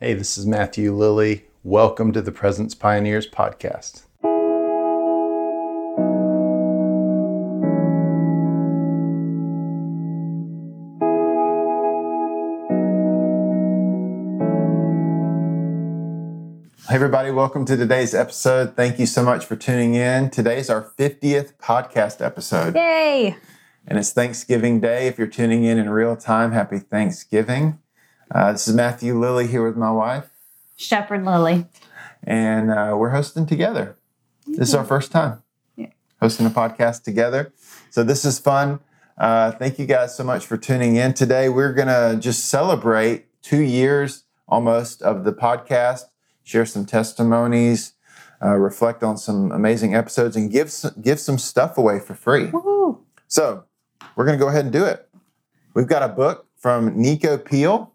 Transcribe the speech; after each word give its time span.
Hey, 0.00 0.14
this 0.14 0.38
is 0.38 0.46
Matthew 0.46 0.94
Lilly. 0.94 1.46
Welcome 1.64 2.12
to 2.12 2.22
the 2.22 2.30
Presence 2.30 2.72
Pioneers 2.72 3.28
podcast. 3.28 4.04
Hey, 16.86 16.94
everybody, 16.94 17.32
welcome 17.32 17.64
to 17.64 17.76
today's 17.76 18.14
episode. 18.14 18.76
Thank 18.76 19.00
you 19.00 19.06
so 19.06 19.24
much 19.24 19.46
for 19.46 19.56
tuning 19.56 19.94
in. 19.96 20.30
Today's 20.30 20.70
our 20.70 20.92
50th 20.96 21.54
podcast 21.56 22.24
episode. 22.24 22.76
Yay! 22.76 23.36
And 23.84 23.98
it's 23.98 24.12
Thanksgiving 24.12 24.78
Day. 24.78 25.08
If 25.08 25.18
you're 25.18 25.26
tuning 25.26 25.64
in 25.64 25.76
in 25.76 25.90
real 25.90 26.14
time, 26.14 26.52
happy 26.52 26.78
Thanksgiving. 26.78 27.80
Uh, 28.30 28.52
this 28.52 28.68
is 28.68 28.74
Matthew 28.74 29.18
Lilly 29.18 29.46
here 29.46 29.64
with 29.66 29.76
my 29.76 29.90
wife, 29.90 30.28
Shepherd 30.76 31.24
Lilly. 31.24 31.66
and 32.22 32.70
uh, 32.70 32.94
we're 32.98 33.10
hosting 33.10 33.46
together. 33.46 33.96
This 34.46 34.68
is 34.68 34.74
our 34.74 34.84
first 34.84 35.10
time 35.12 35.42
Yeah. 35.76 35.88
hosting 36.20 36.46
a 36.46 36.50
podcast 36.50 37.02
together. 37.04 37.52
So 37.90 38.02
this 38.02 38.24
is 38.24 38.38
fun. 38.38 38.80
Uh, 39.16 39.52
thank 39.52 39.78
you 39.78 39.86
guys 39.86 40.16
so 40.16 40.24
much 40.24 40.46
for 40.46 40.56
tuning 40.56 40.96
in 40.96 41.14
today. 41.14 41.48
We're 41.48 41.72
going 41.72 41.88
to 41.88 42.18
just 42.20 42.46
celebrate 42.46 43.26
two 43.42 43.60
years 43.62 44.24
almost 44.46 45.02
of 45.02 45.24
the 45.24 45.32
podcast, 45.32 46.04
share 46.44 46.64
some 46.66 46.86
testimonies, 46.86 47.94
uh, 48.42 48.54
reflect 48.54 49.02
on 49.02 49.16
some 49.18 49.50
amazing 49.52 49.94
episodes, 49.94 50.36
and 50.36 50.50
give 50.50 50.70
some, 50.70 50.92
give 51.00 51.18
some 51.18 51.38
stuff 51.38 51.76
away 51.76 51.98
for 51.98 52.14
free. 52.14 52.46
Woohoo! 52.46 53.00
So 53.26 53.64
we're 54.16 54.24
going 54.24 54.38
to 54.38 54.42
go 54.42 54.48
ahead 54.48 54.64
and 54.64 54.72
do 54.72 54.84
it. 54.84 55.08
We've 55.74 55.88
got 55.88 56.02
a 56.02 56.08
book 56.08 56.46
from 56.56 56.96
Nico 57.00 57.36
Peel, 57.36 57.92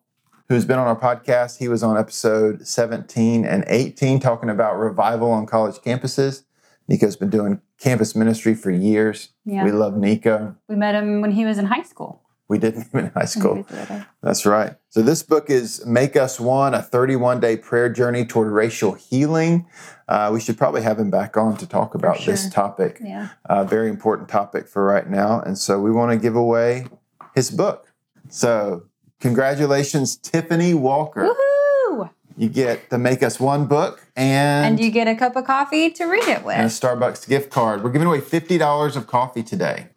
who's 0.53 0.65
been 0.65 0.77
on 0.77 0.85
our 0.85 0.99
podcast. 0.99 1.57
He 1.57 1.67
was 1.67 1.81
on 1.81 1.97
episode 1.97 2.67
17 2.67 3.43
and 3.43 3.63
18 3.65 4.19
talking 4.19 4.49
about 4.51 4.77
revival 4.77 5.31
on 5.31 5.47
college 5.47 5.77
campuses. 5.77 6.43
Nico's 6.87 7.15
been 7.15 7.31
doing 7.31 7.59
campus 7.79 8.15
ministry 8.15 8.53
for 8.53 8.69
years. 8.69 9.29
Yeah. 9.45 9.63
We 9.63 9.71
love 9.71 9.97
Nico. 9.97 10.55
We 10.69 10.75
met 10.75 10.93
him 10.93 11.21
when 11.21 11.31
he 11.31 11.43
was 11.43 11.57
in 11.57 11.65
high 11.65 11.81
school. 11.81 12.21
We 12.49 12.59
didn't 12.59 12.85
even 12.93 13.05
in 13.05 13.11
high 13.13 13.25
school. 13.25 13.55
We 13.55 13.61
visited 13.63 13.87
him. 13.87 14.05
That's 14.21 14.45
right. 14.45 14.75
So 14.89 15.01
this 15.01 15.23
book 15.23 15.49
is 15.49 15.83
Make 15.87 16.15
Us 16.15 16.39
One, 16.39 16.75
a 16.75 16.83
31 16.83 17.39
day 17.39 17.57
prayer 17.57 17.89
journey 17.89 18.23
toward 18.23 18.51
racial 18.51 18.93
healing. 18.93 19.65
Uh, 20.07 20.29
we 20.31 20.39
should 20.39 20.59
probably 20.59 20.83
have 20.83 20.99
him 20.99 21.09
back 21.09 21.35
on 21.35 21.57
to 21.57 21.67
talk 21.67 21.95
about 21.95 22.23
this 22.25 22.47
topic. 22.51 22.99
Yeah. 23.03 23.29
a 23.45 23.65
very 23.65 23.89
important 23.89 24.29
topic 24.29 24.67
for 24.67 24.85
right 24.85 25.09
now. 25.09 25.39
And 25.41 25.57
so 25.57 25.79
we 25.79 25.89
want 25.89 26.11
to 26.11 26.17
give 26.17 26.35
away 26.35 26.85
his 27.33 27.49
book. 27.49 27.87
So, 28.29 28.83
congratulations, 29.23 30.15
Tiffany 30.17 30.73
Walker. 30.73 31.33
Woohoo! 31.33 32.09
You 32.37 32.49
get 32.49 32.89
the 32.89 32.97
Make 32.97 33.23
Us 33.23 33.39
One 33.39 33.65
book 33.67 34.05
and, 34.15 34.65
And 34.65 34.79
you 34.79 34.91
get 34.91 35.07
a 35.07 35.15
cup 35.15 35.35
of 35.35 35.45
coffee 35.45 35.89
to 35.91 36.05
read 36.05 36.27
it 36.27 36.43
with. 36.43 36.55
and 36.55 36.65
a. 36.65 36.69
Starbucks 36.69 37.27
gift 37.27 37.49
card. 37.49 37.83
We're 37.83 37.91
giving 37.91 38.07
away 38.07 38.19
$50 38.19 38.95
of 38.95 39.07
coffee 39.07 39.41
today. 39.43 39.87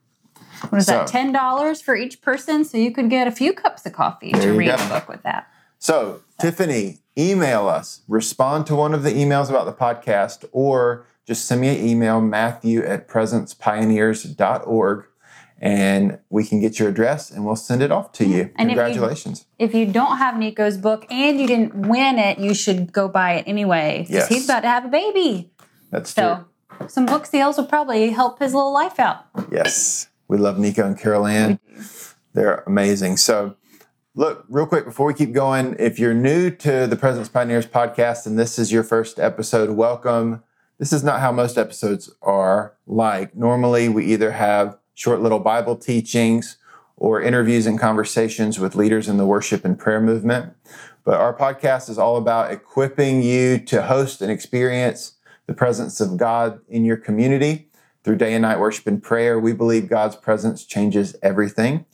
What 0.71 0.79
is 0.79 0.87
that? 0.87 1.07
Ten 1.09 1.33
dollars 1.33 1.83
for 1.83 1.97
each 1.97 2.23
person, 2.23 2.65
so 2.65 2.79
you 2.79 2.91
could 2.91 3.11
get 3.11 3.27
a 3.27 3.31
few 3.31 3.53
cups 3.53 3.85
of 3.85 3.93
coffee 3.93 4.33
to 4.33 4.53
read 4.53 4.69
go. 4.69 4.77
the 4.77 4.89
book 4.89 5.09
with 5.09 5.23
that. 5.23 5.49
So, 5.79 6.23
Tiffany, 6.41 6.99
email 7.19 7.69
us, 7.69 8.01
respond 8.09 8.67
to 8.69 8.75
one 8.75 8.95
of 8.95 9.03
the 9.03 9.11
emails 9.11 9.51
about 9.51 9.67
the 9.67 9.73
podcast, 9.73 10.47
or 10.53 11.05
just 11.27 11.45
send 11.45 11.61
me 11.61 11.69
an 11.69 11.87
email, 11.87 12.21
matthew 12.23 12.83
at 12.83 13.07
presencepioneers.org, 13.09 15.05
and 15.61 16.19
we 16.29 16.45
can 16.45 16.61
get 16.61 16.79
your 16.79 16.89
address 16.89 17.31
and 17.31 17.45
we'll 17.47 17.57
send 17.57 17.83
it 17.83 17.91
off 17.91 18.13
to 18.13 18.27
you. 18.27 18.51
And 18.57 18.71
if 18.71 18.77
you- 18.77 18.83
Congratulations. 18.83 19.47
If 19.59 19.75
you 19.75 19.87
don't 19.87 20.19
have 20.19 20.37
Nico's 20.39 20.77
book 20.77 21.07
and 21.11 21.41
you 21.41 21.47
didn't 21.47 21.75
win 21.89 22.19
it, 22.19 22.39
you 22.39 22.53
should 22.55 22.93
go 22.93 23.09
buy 23.09 23.35
it 23.35 23.45
anyway. 23.47 23.99
Because 24.03 24.15
Yes. 24.15 24.29
he's 24.29 24.45
about 24.45 24.61
to 24.61 24.69
have 24.69 24.85
a 24.85 24.89
baby. 24.89 25.51
That's 25.91 26.13
true. 26.13 26.25
So 26.25 26.45
some 26.89 27.07
book 27.07 27.25
sales 27.27 27.57
will 27.57 27.67
probably 27.67 28.11
help 28.11 28.39
his 28.39 28.53
little 28.55 28.73
life 28.73 28.99
out. 29.01 29.25
Yes, 29.51 30.09
we 30.29 30.37
love 30.37 30.59
Nico 30.59 30.85
and 30.87 30.99
Carol 30.99 31.27
Ann. 31.27 31.59
They're 32.35 32.63
amazing. 32.67 33.17
So, 33.17 33.57
look, 34.15 34.45
real 34.51 34.67
quick 34.67 34.85
before 34.85 35.07
we 35.07 35.15
keep 35.15 35.33
going, 35.33 35.75
if 35.79 35.99
you're 35.99 36.13
new 36.13 36.51
to 36.51 36.87
the 36.87 36.97
Presence 36.97 37.31
Pioneers 37.31 37.67
podcast 37.67 38.27
and 38.27 38.39
this 38.39 38.59
is 38.59 38.71
your 38.71 38.83
first 38.83 39.19
episode, 39.19 39.71
welcome. 39.71 40.43
This 40.79 40.93
is 40.93 41.03
not 41.03 41.21
how 41.21 41.33
most 41.33 41.57
episodes 41.57 42.15
are 42.21 42.75
like. 42.87 43.35
Normally, 43.35 43.89
we 43.89 44.05
either 44.05 44.33
have 44.33 44.77
short 44.97 45.21
little 45.21 45.39
Bible 45.39 45.77
teachings 45.77 46.57
or 46.97 47.21
interviews 47.21 47.67
and 47.67 47.79
conversations 47.79 48.59
with 48.59 48.75
leaders 48.75 49.09
in 49.09 49.19
the 49.19 49.27
worship 49.27 49.65
and 49.65 49.79
prayer 49.79 50.01
movement. 50.01 50.55
But 51.05 51.21
our 51.21 51.37
podcast 51.37 51.89
is 51.89 51.99
all 51.99 52.17
about 52.17 52.51
equipping 52.51 53.23
you 53.23 53.59
to 53.59 53.83
host 53.83 54.23
and 54.23 54.33
experience 54.33 55.13
the 55.47 55.53
presence 55.55 56.01
of 56.01 56.17
God 56.17 56.61
in 56.69 56.85
your 56.85 56.97
community 56.97 57.69
through 58.03 58.17
day 58.17 58.33
and 58.33 58.43
night 58.43 58.59
worship 58.59 58.87
and 58.87 59.03
prayer. 59.03 59.39
We 59.39 59.53
believe 59.53 59.89
God's 59.89 60.17
presence 60.17 60.65
changes 60.65 61.15
everything. 61.23 61.85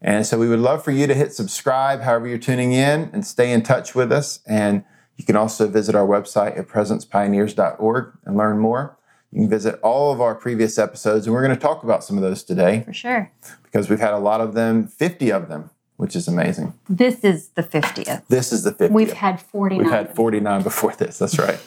And 0.00 0.26
so 0.26 0.38
we 0.38 0.48
would 0.48 0.58
love 0.58 0.82
for 0.82 0.92
you 0.92 1.06
to 1.06 1.14
hit 1.14 1.34
subscribe 1.34 2.00
however 2.00 2.26
you're 2.26 2.38
tuning 2.38 2.72
in 2.72 3.10
and 3.12 3.26
stay 3.26 3.52
in 3.52 3.62
touch 3.62 3.94
with 3.94 4.10
us. 4.10 4.40
And 4.46 4.82
you 5.16 5.24
can 5.24 5.36
also 5.36 5.68
visit 5.68 5.94
our 5.94 6.06
website 6.06 6.58
at 6.58 6.68
presencepioneers.org 6.68 8.12
and 8.24 8.36
learn 8.36 8.58
more. 8.58 8.98
You 9.36 9.42
can 9.42 9.50
visit 9.50 9.78
all 9.82 10.10
of 10.14 10.22
our 10.22 10.34
previous 10.34 10.78
episodes, 10.78 11.26
and 11.26 11.34
we're 11.34 11.42
going 11.42 11.54
to 11.54 11.60
talk 11.60 11.84
about 11.84 12.02
some 12.02 12.16
of 12.16 12.22
those 12.22 12.42
today 12.42 12.84
For 12.86 12.94
sure. 12.94 13.30
because 13.64 13.90
we've 13.90 14.00
had 14.00 14.14
a 14.14 14.18
lot 14.18 14.40
of 14.40 14.54
them, 14.54 14.86
50 14.88 15.30
of 15.30 15.50
them, 15.50 15.68
which 15.98 16.16
is 16.16 16.26
amazing. 16.26 16.72
This 16.88 17.22
is 17.22 17.48
the 17.48 17.62
50th. 17.62 18.26
This 18.28 18.50
is 18.50 18.64
the 18.64 18.72
50th. 18.72 18.92
We've 18.92 19.12
had 19.12 19.38
49. 19.42 19.84
We've 19.84 19.92
had 19.92 20.14
49 20.16 20.62
before 20.62 20.92
this. 20.92 21.18
That's 21.18 21.38
right. 21.38 21.60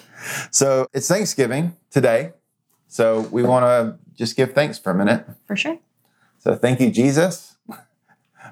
So 0.49 0.87
it's 0.93 1.07
Thanksgiving 1.07 1.75
today. 1.91 2.31
So 2.87 3.21
we 3.29 3.43
want 3.43 3.65
to 3.65 3.99
just 4.15 4.35
give 4.35 4.53
thanks 4.53 4.79
for 4.79 4.89
a 4.89 4.95
minute. 4.95 5.27
For 5.45 5.55
sure. 5.55 5.77
So 6.39 6.55
thank 6.55 6.79
you, 6.79 6.89
Jesus, 6.89 7.55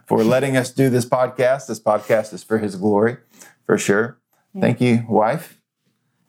for 0.05 0.23
letting 0.23 0.55
us 0.55 0.71
do 0.71 0.91
this 0.91 1.07
podcast. 1.07 1.65
This 1.65 1.79
podcast 1.79 2.33
is 2.33 2.43
for 2.43 2.59
his 2.59 2.75
glory, 2.75 3.17
for 3.65 3.79
sure. 3.79 4.19
Thank 4.61 4.79
you, 4.79 5.05
wife. 5.09 5.59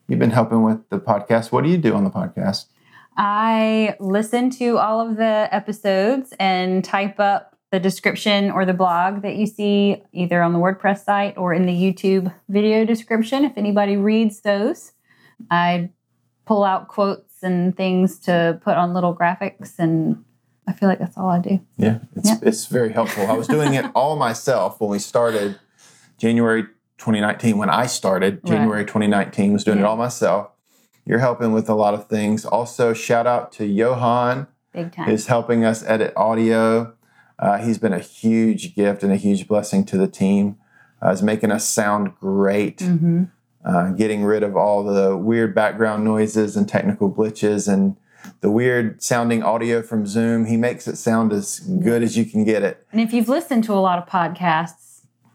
You've 0.08 0.18
been 0.20 0.30
helping 0.30 0.62
with 0.62 0.88
the 0.88 0.98
podcast. 0.98 1.52
What 1.52 1.64
do 1.64 1.70
you 1.70 1.76
do 1.76 1.92
on 1.92 2.04
the 2.04 2.10
podcast? 2.10 2.64
I 3.20 3.96
listen 3.98 4.48
to 4.50 4.78
all 4.78 5.00
of 5.00 5.16
the 5.16 5.48
episodes 5.50 6.32
and 6.38 6.84
type 6.84 7.18
up 7.18 7.56
the 7.72 7.80
description 7.80 8.50
or 8.52 8.64
the 8.64 8.72
blog 8.72 9.22
that 9.22 9.34
you 9.34 9.44
see 9.44 10.02
either 10.12 10.40
on 10.40 10.52
the 10.52 10.58
WordPress 10.60 11.04
site 11.04 11.36
or 11.36 11.52
in 11.52 11.66
the 11.66 11.72
YouTube 11.72 12.32
video 12.48 12.84
description. 12.84 13.44
If 13.44 13.58
anybody 13.58 13.96
reads 13.96 14.40
those, 14.40 14.92
I 15.50 15.90
pull 16.46 16.62
out 16.64 16.86
quotes 16.88 17.42
and 17.42 17.76
things 17.76 18.20
to 18.20 18.60
put 18.62 18.76
on 18.76 18.94
little 18.94 19.14
graphics, 19.14 19.78
and 19.78 20.24
I 20.66 20.72
feel 20.72 20.88
like 20.88 20.98
that's 21.00 21.18
all 21.18 21.28
I 21.28 21.40
do. 21.40 21.60
Yeah, 21.76 21.98
it's, 22.14 22.28
Yeah. 22.30 22.36
it's 22.42 22.66
very 22.66 22.92
helpful. 22.92 23.26
I 23.26 23.32
was 23.32 23.48
doing 23.48 23.74
it 23.74 23.84
all 23.94 24.16
myself 24.16 24.80
when 24.80 24.90
we 24.90 24.98
started 25.00 25.58
January 26.18 26.64
2019. 26.98 27.58
When 27.58 27.68
I 27.68 27.86
started 27.86 28.34
Right. 28.44 28.52
January 28.52 28.84
2019, 28.84 29.52
was 29.52 29.64
doing 29.64 29.78
it 29.80 29.84
all 29.84 29.96
myself. 29.96 30.50
You're 31.08 31.20
helping 31.20 31.52
with 31.52 31.68
a 31.70 31.74
lot 31.74 31.94
of 31.94 32.06
things. 32.08 32.44
Also, 32.44 32.92
shout 32.92 33.26
out 33.26 33.50
to 33.52 33.64
Johan, 33.66 34.46
Big 34.72 34.92
time. 34.92 35.06
who's 35.06 35.26
helping 35.26 35.64
us 35.64 35.82
edit 35.84 36.12
audio. 36.16 36.94
Uh, 37.38 37.56
he's 37.58 37.78
been 37.78 37.94
a 37.94 37.98
huge 37.98 38.74
gift 38.74 39.02
and 39.02 39.10
a 39.12 39.16
huge 39.16 39.48
blessing 39.48 39.84
to 39.86 39.96
the 39.96 40.06
team. 40.08 40.56
Uh, 41.00 41.10
he's 41.10 41.22
making 41.22 41.50
us 41.50 41.66
sound 41.66 42.14
great, 42.20 42.80
hmm 42.82 43.24
uh, 43.64 43.90
getting 43.90 44.24
rid 44.24 44.42
of 44.42 44.56
all 44.56 44.84
the 44.84 45.16
weird 45.16 45.54
background 45.54 46.04
noises 46.04 46.56
and 46.56 46.68
technical 46.68 47.12
glitches 47.12 47.70
and 47.70 47.96
the 48.40 48.50
weird 48.50 49.02
sounding 49.02 49.42
audio 49.42 49.82
from 49.82 50.06
Zoom. 50.06 50.46
He 50.46 50.56
makes 50.56 50.86
it 50.86 50.96
sound 50.96 51.32
as 51.32 51.58
good 51.58 52.02
as 52.02 52.16
you 52.16 52.24
can 52.24 52.44
get 52.44 52.62
it. 52.62 52.86
And 52.92 53.00
if 53.00 53.12
you've 53.12 53.28
listened 53.28 53.64
to 53.64 53.72
a 53.74 53.82
lot 53.82 53.98
of 53.98 54.08
podcasts, 54.08 54.87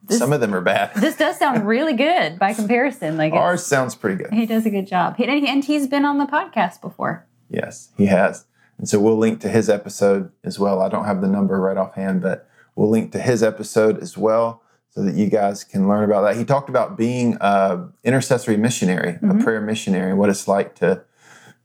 this, 0.05 0.19
Some 0.19 0.33
of 0.33 0.41
them 0.41 0.53
are 0.53 0.61
bad. 0.61 0.91
this 0.97 1.15
does 1.15 1.37
sound 1.39 1.65
really 1.65 1.93
good 1.93 2.37
by 2.39 2.53
comparison. 2.61 3.17
Like 3.17 3.33
Ours 3.33 3.65
sounds 3.65 3.95
pretty 3.95 4.21
good. 4.23 4.33
he 4.33 4.45
does 4.45 4.65
a 4.65 4.69
good 4.69 4.87
job. 4.87 5.15
He, 5.17 5.25
and 5.25 5.39
he- 5.39 5.47
and 5.49 5.63
he's 5.63 5.87
been 5.87 6.05
on 6.05 6.17
the 6.17 6.25
podcast 6.25 6.81
before. 6.81 7.25
Yes, 7.49 7.89
he 7.97 8.07
has. 8.07 8.45
And 8.77 8.89
so 8.89 8.99
we'll 8.99 9.17
link 9.17 9.39
to 9.41 9.49
his 9.49 9.69
episode 9.69 10.31
as 10.43 10.57
well. 10.59 10.81
I 10.81 10.89
don't 10.89 11.05
have 11.05 11.21
the 11.21 11.27
number 11.27 11.59
right 11.59 11.77
offhand, 11.77 12.21
but 12.21 12.47
we'll 12.75 12.89
link 12.89 13.11
to 13.13 13.19
his 13.19 13.43
episode 13.43 13.99
as 14.01 14.17
well 14.17 14.61
so 14.89 15.03
that 15.03 15.15
you 15.15 15.27
guys 15.29 15.63
can 15.63 15.87
learn 15.87 16.03
about 16.03 16.21
that. 16.23 16.35
He 16.37 16.43
talked 16.43 16.69
about 16.69 16.97
being 16.97 17.37
a 17.39 17.87
intercessory 18.03 18.57
missionary, 18.57 19.13
Mhm. 19.21 19.39
a 19.39 19.43
prayer 19.43 19.61
missionary, 19.61 20.13
what 20.13 20.29
it's 20.29 20.47
like 20.47 20.75
to 20.75 21.03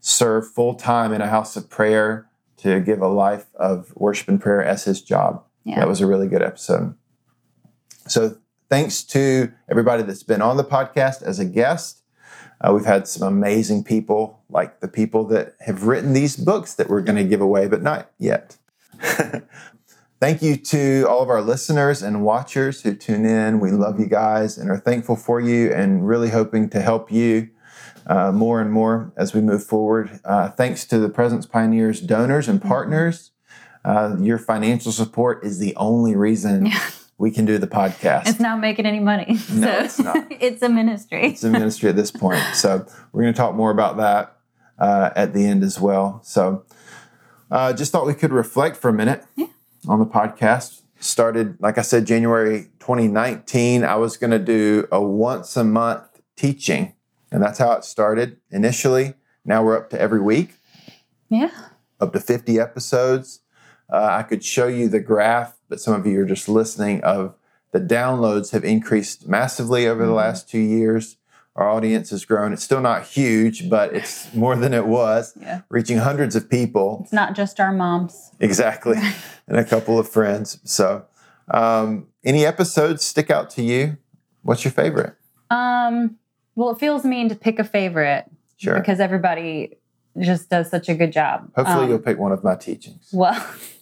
serve 0.00 0.46
full 0.52 0.74
time 0.74 1.12
in 1.12 1.20
a 1.20 1.28
house 1.28 1.56
of 1.56 1.68
prayer, 1.68 2.26
to 2.58 2.80
give 2.80 3.00
a 3.00 3.08
life 3.08 3.46
of 3.54 3.92
worship 3.96 4.28
and 4.28 4.40
prayer 4.40 4.62
as 4.62 4.84
his 4.84 5.00
job. 5.02 5.42
Yeah. 5.64 5.80
That 5.80 5.88
was 5.88 6.00
a 6.00 6.06
really 6.06 6.28
good 6.28 6.42
episode. 6.42 6.94
So 8.10 8.38
thanks 8.68 9.02
to 9.04 9.52
everybody 9.70 10.02
that's 10.02 10.22
been 10.22 10.42
on 10.42 10.56
the 10.56 10.64
podcast 10.64 11.22
as 11.22 11.38
a 11.38 11.44
guest. 11.44 12.02
Uh, 12.60 12.72
we've 12.72 12.86
had 12.86 13.06
some 13.06 13.26
amazing 13.26 13.84
people, 13.84 14.42
like 14.50 14.80
the 14.80 14.88
people 14.88 15.24
that 15.28 15.54
have 15.60 15.84
written 15.84 16.12
these 16.12 16.36
books 16.36 16.74
that 16.74 16.88
we're 16.88 17.02
going 17.02 17.16
to 17.16 17.24
give 17.24 17.40
away, 17.40 17.68
but 17.68 17.82
not 17.82 18.10
yet. 18.18 18.56
thank 20.20 20.42
you 20.42 20.56
to 20.56 21.04
all 21.08 21.22
of 21.22 21.28
our 21.28 21.40
listeners 21.40 22.02
and 22.02 22.24
watchers 22.24 22.82
who 22.82 22.94
tune 22.94 23.24
in. 23.24 23.60
We 23.60 23.70
love 23.70 24.00
you 24.00 24.06
guys 24.06 24.58
and 24.58 24.70
are 24.70 24.78
thankful 24.78 25.14
for 25.14 25.40
you 25.40 25.72
and 25.72 26.06
really 26.06 26.30
hoping 26.30 26.68
to 26.70 26.80
help 26.80 27.12
you 27.12 27.50
uh, 28.06 28.32
more 28.32 28.60
and 28.60 28.72
more 28.72 29.12
as 29.16 29.34
we 29.34 29.40
move 29.40 29.64
forward. 29.64 30.18
Uh, 30.24 30.48
thanks 30.48 30.84
to 30.86 30.98
the 30.98 31.08
Presence 31.08 31.46
Pioneers 31.46 32.00
donors 32.00 32.48
and 32.48 32.60
partners. 32.60 33.30
Uh, 33.84 34.16
your 34.18 34.38
financial 34.38 34.90
support 34.90 35.44
is 35.44 35.60
the 35.60 35.76
only 35.76 36.16
reason 36.16 36.66
Yeah. 36.66 36.80
We 37.18 37.32
can 37.32 37.44
do 37.44 37.58
the 37.58 37.66
podcast. 37.66 38.28
It's 38.28 38.40
not 38.40 38.60
making 38.60 38.86
any 38.86 39.00
money. 39.00 39.36
No, 39.52 39.66
so 39.72 39.84
it's 39.84 39.98
not. 39.98 40.26
it's 40.30 40.62
a 40.62 40.68
ministry. 40.68 41.26
it's 41.26 41.44
a 41.44 41.50
ministry 41.50 41.90
at 41.90 41.96
this 41.96 42.10
point. 42.10 42.42
So 42.54 42.86
we're 43.12 43.22
going 43.22 43.34
to 43.34 43.36
talk 43.36 43.54
more 43.54 43.70
about 43.70 43.98
that 43.98 44.36
uh, 44.78 45.10
at 45.14 45.34
the 45.34 45.44
end 45.46 45.62
as 45.62 45.80
well. 45.80 46.20
So 46.24 46.64
uh, 47.50 47.72
just 47.72 47.92
thought 47.92 48.06
we 48.06 48.14
could 48.14 48.32
reflect 48.32 48.76
for 48.76 48.88
a 48.88 48.92
minute 48.92 49.24
on 49.86 49.98
the 49.98 50.06
podcast. 50.06 50.82
Started, 51.00 51.56
like 51.60 51.78
I 51.78 51.82
said, 51.82 52.06
January 52.06 52.70
2019. 52.80 53.84
I 53.84 53.94
was 53.96 54.16
going 54.16 54.32
to 54.32 54.38
do 54.38 54.88
a 54.90 55.00
once 55.00 55.56
a 55.56 55.62
month 55.62 56.20
teaching, 56.36 56.94
and 57.30 57.42
that's 57.42 57.58
how 57.58 57.72
it 57.72 57.84
started 57.84 58.38
initially. 58.50 59.14
Now 59.44 59.62
we're 59.62 59.76
up 59.76 59.90
to 59.90 60.00
every 60.00 60.20
week, 60.20 60.54
yeah. 61.28 61.50
up 62.00 62.12
to 62.12 62.20
50 62.20 62.58
episodes. 62.58 63.40
Uh, 63.90 64.04
I 64.04 64.22
could 64.22 64.44
show 64.44 64.66
you 64.66 64.88
the 64.88 65.00
graph, 65.00 65.57
but 65.68 65.80
some 65.80 65.94
of 65.94 66.06
you 66.06 66.20
are 66.20 66.24
just 66.26 66.48
listening 66.48 67.02
of 67.02 67.34
the 67.72 67.80
downloads 67.80 68.52
have 68.52 68.64
increased 68.64 69.28
massively 69.28 69.86
over 69.86 70.06
the 70.06 70.12
last 70.12 70.48
two 70.48 70.58
years. 70.58 71.16
Our 71.54 71.68
audience 71.68 72.10
has 72.10 72.24
grown. 72.24 72.52
It's 72.52 72.62
still 72.62 72.80
not 72.80 73.04
huge, 73.04 73.68
but 73.68 73.92
it's 73.94 74.32
more 74.32 74.54
than 74.56 74.72
it 74.72 74.86
was, 74.86 75.34
Yeah. 75.40 75.62
reaching 75.68 75.98
hundreds 75.98 76.36
of 76.36 76.48
people. 76.48 77.00
It's 77.04 77.12
not 77.12 77.34
just 77.34 77.58
our 77.60 77.72
moms. 77.72 78.30
Exactly. 78.40 78.96
and 79.48 79.56
a 79.58 79.64
couple 79.64 79.98
of 79.98 80.08
friends. 80.08 80.60
So, 80.64 81.04
um, 81.50 82.06
any 82.24 82.46
episodes 82.46 83.04
stick 83.04 83.30
out 83.30 83.50
to 83.50 83.62
you? 83.62 83.96
What's 84.42 84.64
your 84.64 84.72
favorite? 84.72 85.14
Um, 85.50 86.16
well, 86.54 86.70
it 86.70 86.78
feels 86.78 87.04
mean 87.04 87.28
to 87.28 87.34
pick 87.34 87.58
a 87.58 87.64
favorite 87.64 88.26
Sure. 88.56 88.78
because 88.78 89.00
everybody 89.00 89.78
just 90.18 90.48
does 90.50 90.70
such 90.70 90.88
a 90.88 90.94
good 90.94 91.12
job. 91.12 91.50
Hopefully, 91.56 91.84
Um, 91.84 91.90
you'll 91.90 91.98
pick 91.98 92.18
one 92.18 92.32
of 92.32 92.42
my 92.44 92.54
teachings. 92.54 93.08
Well, 93.12 93.34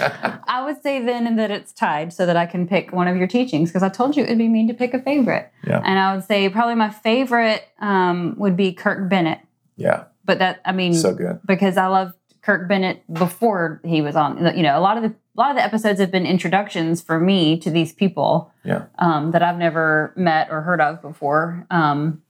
I 0.00 0.62
would 0.64 0.82
say 0.82 1.04
then 1.04 1.36
that 1.36 1.50
it's 1.50 1.72
tied 1.72 2.12
so 2.12 2.26
that 2.26 2.36
I 2.36 2.46
can 2.46 2.66
pick 2.66 2.92
one 2.92 3.08
of 3.08 3.16
your 3.16 3.26
teachings 3.26 3.70
because 3.70 3.82
I 3.82 3.88
told 3.88 4.16
you 4.16 4.24
it 4.24 4.28
would 4.30 4.38
be 4.38 4.48
mean 4.48 4.68
to 4.68 4.74
pick 4.74 4.94
a 4.94 5.00
favorite. 5.02 5.50
Yeah. 5.66 5.80
And 5.84 5.98
I 5.98 6.14
would 6.14 6.24
say 6.24 6.48
probably 6.48 6.74
my 6.74 6.90
favorite 6.90 7.64
um, 7.80 8.34
would 8.38 8.56
be 8.56 8.72
Kirk 8.72 9.08
Bennett. 9.08 9.40
Yeah. 9.76 10.04
But 10.24 10.38
that, 10.38 10.60
I 10.64 10.72
mean, 10.72 10.94
So 10.94 11.14
good. 11.14 11.40
because 11.46 11.76
I 11.76 11.86
loved 11.86 12.14
Kirk 12.42 12.68
Bennett 12.68 13.02
before 13.12 13.80
he 13.84 14.00
was 14.02 14.16
on. 14.16 14.38
You 14.56 14.62
know, 14.62 14.78
a 14.78 14.80
lot 14.80 14.96
of 14.96 15.02
the 15.02 15.10
a 15.36 15.40
lot 15.40 15.50
of 15.50 15.56
the 15.56 15.62
episodes 15.64 16.00
have 16.00 16.10
been 16.10 16.26
introductions 16.26 17.00
for 17.00 17.18
me 17.18 17.58
to 17.60 17.70
these 17.70 17.92
people 17.92 18.52
Yeah. 18.64 18.86
um, 18.98 19.30
that 19.30 19.42
I've 19.42 19.56
never 19.58 20.12
met 20.16 20.48
or 20.50 20.60
heard 20.60 20.80
of 20.80 21.00
before. 21.00 21.66
Um, 21.70 22.22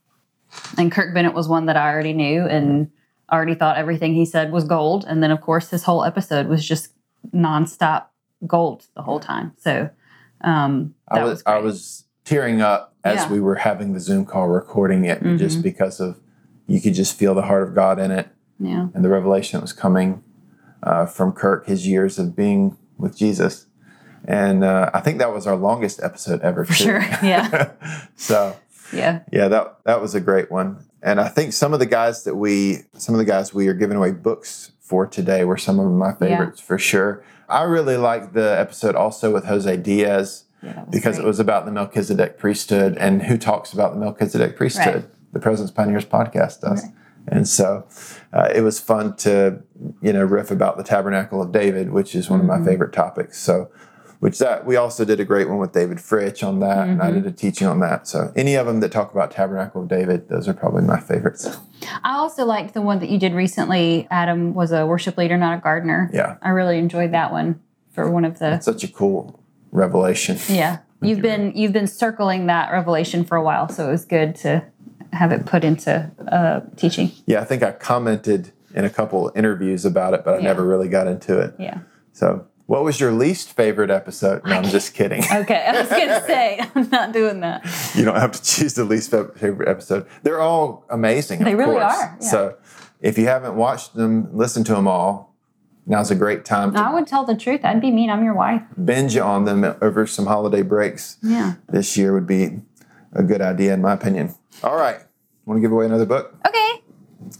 and 0.76 0.92
Kirk 0.92 1.12
Bennett 1.14 1.32
was 1.34 1.48
one 1.48 1.66
that 1.66 1.76
I 1.76 1.92
already 1.92 2.12
knew 2.12 2.42
and 2.42 2.90
already 3.32 3.54
thought 3.54 3.76
everything 3.78 4.14
he 4.14 4.26
said 4.26 4.52
was 4.52 4.64
gold. 4.64 5.04
And 5.08 5.22
then, 5.22 5.30
of 5.30 5.40
course, 5.40 5.70
his 5.70 5.82
whole 5.84 6.04
episode 6.04 6.46
was 6.46 6.64
just 6.66 6.90
nonstop 7.34 8.06
gold 8.46 8.86
the 8.94 9.02
whole 9.02 9.20
time. 9.20 9.52
So 9.58 9.90
um, 10.42 10.94
I 11.08 11.22
was, 11.22 11.30
was, 11.30 11.42
I 11.46 11.58
was 11.58 12.04
tearing 12.24 12.60
up 12.60 12.94
as 13.04 13.16
Yeah. 13.20 13.32
we 13.32 13.40
were 13.40 13.56
having 13.56 13.92
the 13.92 14.00
Zoom 14.00 14.24
call 14.24 14.48
recording 14.48 15.04
it, 15.04 15.22
just 15.36 15.58
Mhm. 15.58 15.62
because 15.62 16.00
of 16.00 16.18
you 16.66 16.80
could 16.80 16.94
just 16.94 17.16
feel 17.16 17.34
the 17.34 17.42
heart 17.42 17.62
of 17.62 17.74
God 17.74 17.98
in 17.98 18.10
it 18.10 18.28
yeah, 18.58 18.88
and 18.94 19.04
the 19.04 19.08
revelation 19.08 19.56
that 19.58 19.62
was 19.62 19.72
coming 19.72 20.22
uh, 20.82 21.04
from 21.06 21.32
Kirk, 21.32 21.66
his 21.66 21.86
years 21.86 22.18
of 22.18 22.34
being 22.36 22.76
with 22.96 23.16
Jesus. 23.16 23.66
And 24.24 24.62
uh, 24.64 24.90
I 24.94 25.00
think 25.00 25.18
that 25.18 25.32
was 25.32 25.46
our 25.46 25.56
longest 25.56 26.02
episode 26.02 26.40
ever. 26.42 26.64
for 26.64 26.72
sure. 26.74 27.00
Yeah, 27.22 27.72
so 28.16 28.56
yeah, 28.92 29.20
yeah, 29.32 29.48
that 29.48 29.78
that 29.84 30.00
was 30.00 30.14
a 30.14 30.20
great 30.20 30.50
one. 30.50 30.84
And 31.02 31.18
I 31.20 31.28
think 31.28 31.52
some 31.54 31.72
of 31.72 31.80
the 31.80 31.86
guys 31.86 32.24
that 32.24 32.36
we 32.36 32.80
some 32.96 33.14
of 33.14 33.18
the 33.18 33.24
guys 33.24 33.52
we 33.54 33.66
are 33.68 33.74
giving 33.74 33.96
away 33.96 34.12
books 34.12 34.72
for 34.90 35.06
today 35.06 35.44
were 35.44 35.56
some 35.56 35.78
of 35.78 35.90
my 36.04 36.12
favorites 36.22 36.60
for 36.60 36.78
sure. 36.78 37.22
I 37.48 37.62
really 37.76 37.96
liked 37.96 38.32
the 38.34 38.48
episode 38.64 38.94
also 39.04 39.32
with 39.32 39.44
Jose 39.46 39.76
Diaz 39.78 40.44
yeah 40.62 40.84
because 40.90 41.16
great. 41.16 41.24
it 41.24 41.28
was 41.28 41.40
about 41.40 41.64
the 41.64 41.72
Melchizedek 41.72 42.38
priesthood 42.38 42.92
and 42.98 43.22
who 43.22 43.36
talks 43.38 43.72
about 43.72 43.94
the 43.94 44.00
Melchizedek 44.00 44.56
priesthood. 44.56 45.02
The 45.32 45.40
Presence 45.40 45.70
Pioneers 45.70 46.04
podcast 46.04 46.60
does. 46.60 46.82
Right. 46.82 46.92
And 47.28 47.46
so 47.46 47.86
uh, 48.32 48.48
it 48.54 48.62
was 48.62 48.80
fun 48.80 49.14
to, 49.18 49.62
you 50.02 50.12
know, 50.12 50.24
riff 50.24 50.50
about 50.50 50.76
the 50.76 50.82
Tabernacle 50.82 51.40
of 51.40 51.52
David, 51.52 51.90
which 51.92 52.14
is 52.16 52.28
one 52.28 52.40
of 52.40 52.46
Mm-hmm. 52.46 52.64
my 52.64 52.70
favorite 52.70 52.92
topics. 52.92 53.38
So, 53.38 53.70
which 54.20 54.38
that 54.38 54.64
we 54.64 54.76
also 54.76 55.04
did 55.04 55.18
a 55.20 55.24
great 55.24 55.48
one 55.48 55.58
with 55.58 55.72
David 55.72 55.98
Fritch 55.98 56.46
on 56.46 56.60
that, 56.60 56.86
and 56.88 57.00
Mm-hmm. 57.00 57.08
I 57.08 57.10
did 57.10 57.26
a 57.26 57.32
teaching 57.32 57.66
on 57.66 57.80
that. 57.80 58.06
So, 58.06 58.32
any 58.36 58.54
of 58.54 58.66
them 58.66 58.80
that 58.80 58.92
talk 58.92 59.12
about 59.12 59.30
Tabernacle 59.32 59.82
of 59.82 59.88
David, 59.88 60.28
those 60.28 60.46
are 60.48 60.54
probably 60.54 60.82
my 60.82 61.00
favorites. 61.00 61.58
I 62.04 62.14
also 62.16 62.44
liked 62.44 62.74
the 62.74 62.82
one 62.82 62.98
that 63.00 63.08
you 63.10 63.18
did 63.18 63.32
recently. 63.34 64.06
Adam 64.10 64.54
was 64.54 64.70
a 64.72 64.86
worship 64.86 65.16
leader, 65.16 65.36
not 65.36 65.58
a 65.58 65.60
gardener. 65.60 66.10
Yeah, 66.12 66.36
I 66.42 66.50
really 66.50 66.78
enjoyed 66.78 67.12
that 67.12 67.32
one 67.32 67.60
for 67.92 68.10
one 68.10 68.24
of 68.24 68.38
the 68.38 68.54
it's 68.54 68.66
such 68.66 68.84
a 68.84 68.88
cool 68.88 69.42
revelation. 69.72 70.38
Yeah. 70.48 70.78
You've 71.02 71.18
you. 71.18 71.22
been 71.22 71.52
you've 71.56 71.72
been 71.72 71.86
circling 71.86 72.44
that 72.46 72.70
revelation 72.70 73.24
for 73.24 73.36
a 73.38 73.42
while, 73.42 73.70
so 73.70 73.88
it 73.88 73.90
was 73.92 74.04
good 74.04 74.34
to 74.36 74.62
have 75.14 75.32
it 75.32 75.46
put 75.46 75.64
into 75.64 76.10
uh, 76.30 76.60
teaching. 76.76 77.10
Yeah, 77.24 77.40
I 77.40 77.44
think 77.44 77.62
I 77.62 77.72
commented 77.72 78.52
in 78.74 78.84
a 78.84 78.90
couple 78.90 79.32
interviews 79.34 79.86
about 79.86 80.12
it, 80.12 80.24
but 80.26 80.34
I 80.34 80.36
Yeah. 80.38 80.42
never 80.44 80.62
really 80.66 80.88
got 80.90 81.06
into 81.06 81.40
it. 81.40 81.54
Yeah. 81.58 81.78
So, 82.12 82.44
what 82.70 82.84
was 82.84 83.00
your 83.00 83.10
least 83.10 83.54
favorite 83.54 83.90
episode? 83.90 84.44
No, 84.44 84.52
I'm 84.52 84.62
just 84.62 84.94
kidding. 84.94 85.24
Okay. 85.24 85.66
I 85.66 85.80
was 85.80 85.90
gonna 85.90 86.24
say 86.24 86.60
I'm 86.76 86.88
not 86.90 87.10
doing 87.10 87.40
that. 87.40 87.66
you 87.96 88.04
don't 88.04 88.14
have 88.14 88.30
to 88.30 88.40
choose 88.40 88.74
the 88.74 88.84
least 88.84 89.10
favorite 89.10 89.68
episode. 89.68 90.06
They're 90.22 90.40
all 90.40 90.86
amazing. 90.88 91.42
They 91.42 91.56
really 91.56 91.80
course. 91.80 91.94
are, 91.96 92.16
yeah. 92.20 92.28
So 92.28 92.56
if 93.00 93.18
you 93.18 93.26
haven't 93.26 93.56
watched 93.56 93.94
them, 93.94 94.28
listen 94.32 94.62
to 94.64 94.74
them 94.74 94.86
all. 94.86 95.34
Now's 95.84 96.12
a 96.12 96.14
great 96.14 96.44
time 96.44 96.72
to 96.72 96.78
I 96.78 96.94
would 96.94 97.08
tell 97.08 97.24
the 97.24 97.34
truth. 97.34 97.62
I'd 97.64 97.80
be 97.80 97.90
mean. 97.90 98.08
I'm 98.08 98.22
your 98.22 98.34
wife. 98.34 98.62
binge 98.84 99.16
on 99.16 99.46
them 99.46 99.64
over 99.82 100.06
some 100.06 100.26
holiday 100.26 100.62
breaks. 100.62 101.16
Yeah. 101.24 101.54
This 101.68 101.96
year 101.96 102.14
would 102.14 102.28
be 102.28 102.60
a 103.12 103.24
good 103.24 103.40
idea, 103.40 103.74
in 103.74 103.82
my 103.82 103.94
opinion. 103.94 104.36
All 104.62 104.76
right. 104.76 105.00
Want 105.44 105.58
to 105.58 105.60
give 105.60 105.72
away 105.72 105.86
another 105.86 106.06
book? 106.06 106.36
Okay. 106.46 106.82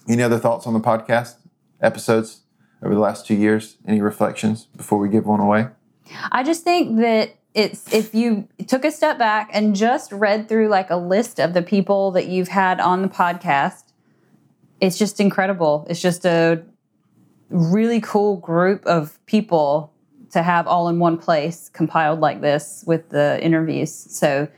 Any 0.08 0.24
other 0.24 0.40
thoughts 0.40 0.66
on 0.66 0.72
the 0.72 0.80
podcast 0.80 1.36
episodes 1.80 2.40
over 2.82 2.94
the 2.94 3.00
last 3.00 3.26
two 3.26 3.34
years? 3.34 3.76
Any 3.86 4.00
reflections 4.00 4.66
before 4.76 4.98
we 4.98 5.08
give 5.08 5.26
one 5.26 5.40
away? 5.40 5.68
I 6.32 6.42
just 6.42 6.64
think 6.64 6.98
that 6.98 7.36
it's 7.54 7.92
if 7.92 8.14
you 8.14 8.48
took 8.66 8.84
a 8.84 8.90
step 8.90 9.18
back 9.18 9.50
and 9.52 9.74
just 9.74 10.12
read 10.12 10.48
through 10.48 10.68
like 10.68 10.90
a 10.90 10.96
list 10.96 11.40
of 11.40 11.52
the 11.52 11.62
people 11.62 12.12
that 12.12 12.26
you've 12.26 12.48
had 12.48 12.80
on 12.80 13.02
the 13.02 13.08
podcast, 13.08 13.92
it's 14.80 14.96
just 14.98 15.20
incredible. 15.20 15.86
It's 15.90 16.00
just 16.00 16.24
a 16.24 16.62
really 17.50 18.00
cool 18.00 18.36
group 18.36 18.86
of 18.86 19.18
people 19.26 19.92
to 20.30 20.42
have 20.42 20.66
all 20.66 20.88
in 20.88 20.98
one 20.98 21.18
place 21.18 21.68
compiled 21.68 22.20
like 22.20 22.40
this 22.40 22.84
with 22.86 23.08
the 23.08 23.42
interviews. 23.42 23.92
So 23.92 24.48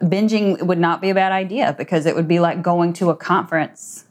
binging 0.00 0.62
would 0.62 0.78
not 0.78 1.00
be 1.00 1.10
a 1.10 1.14
bad 1.14 1.32
idea 1.32 1.74
because 1.76 2.06
it 2.06 2.14
would 2.14 2.28
be 2.28 2.38
like 2.38 2.62
going 2.62 2.92
to 2.94 3.10
a 3.10 3.16
conference, 3.16 4.04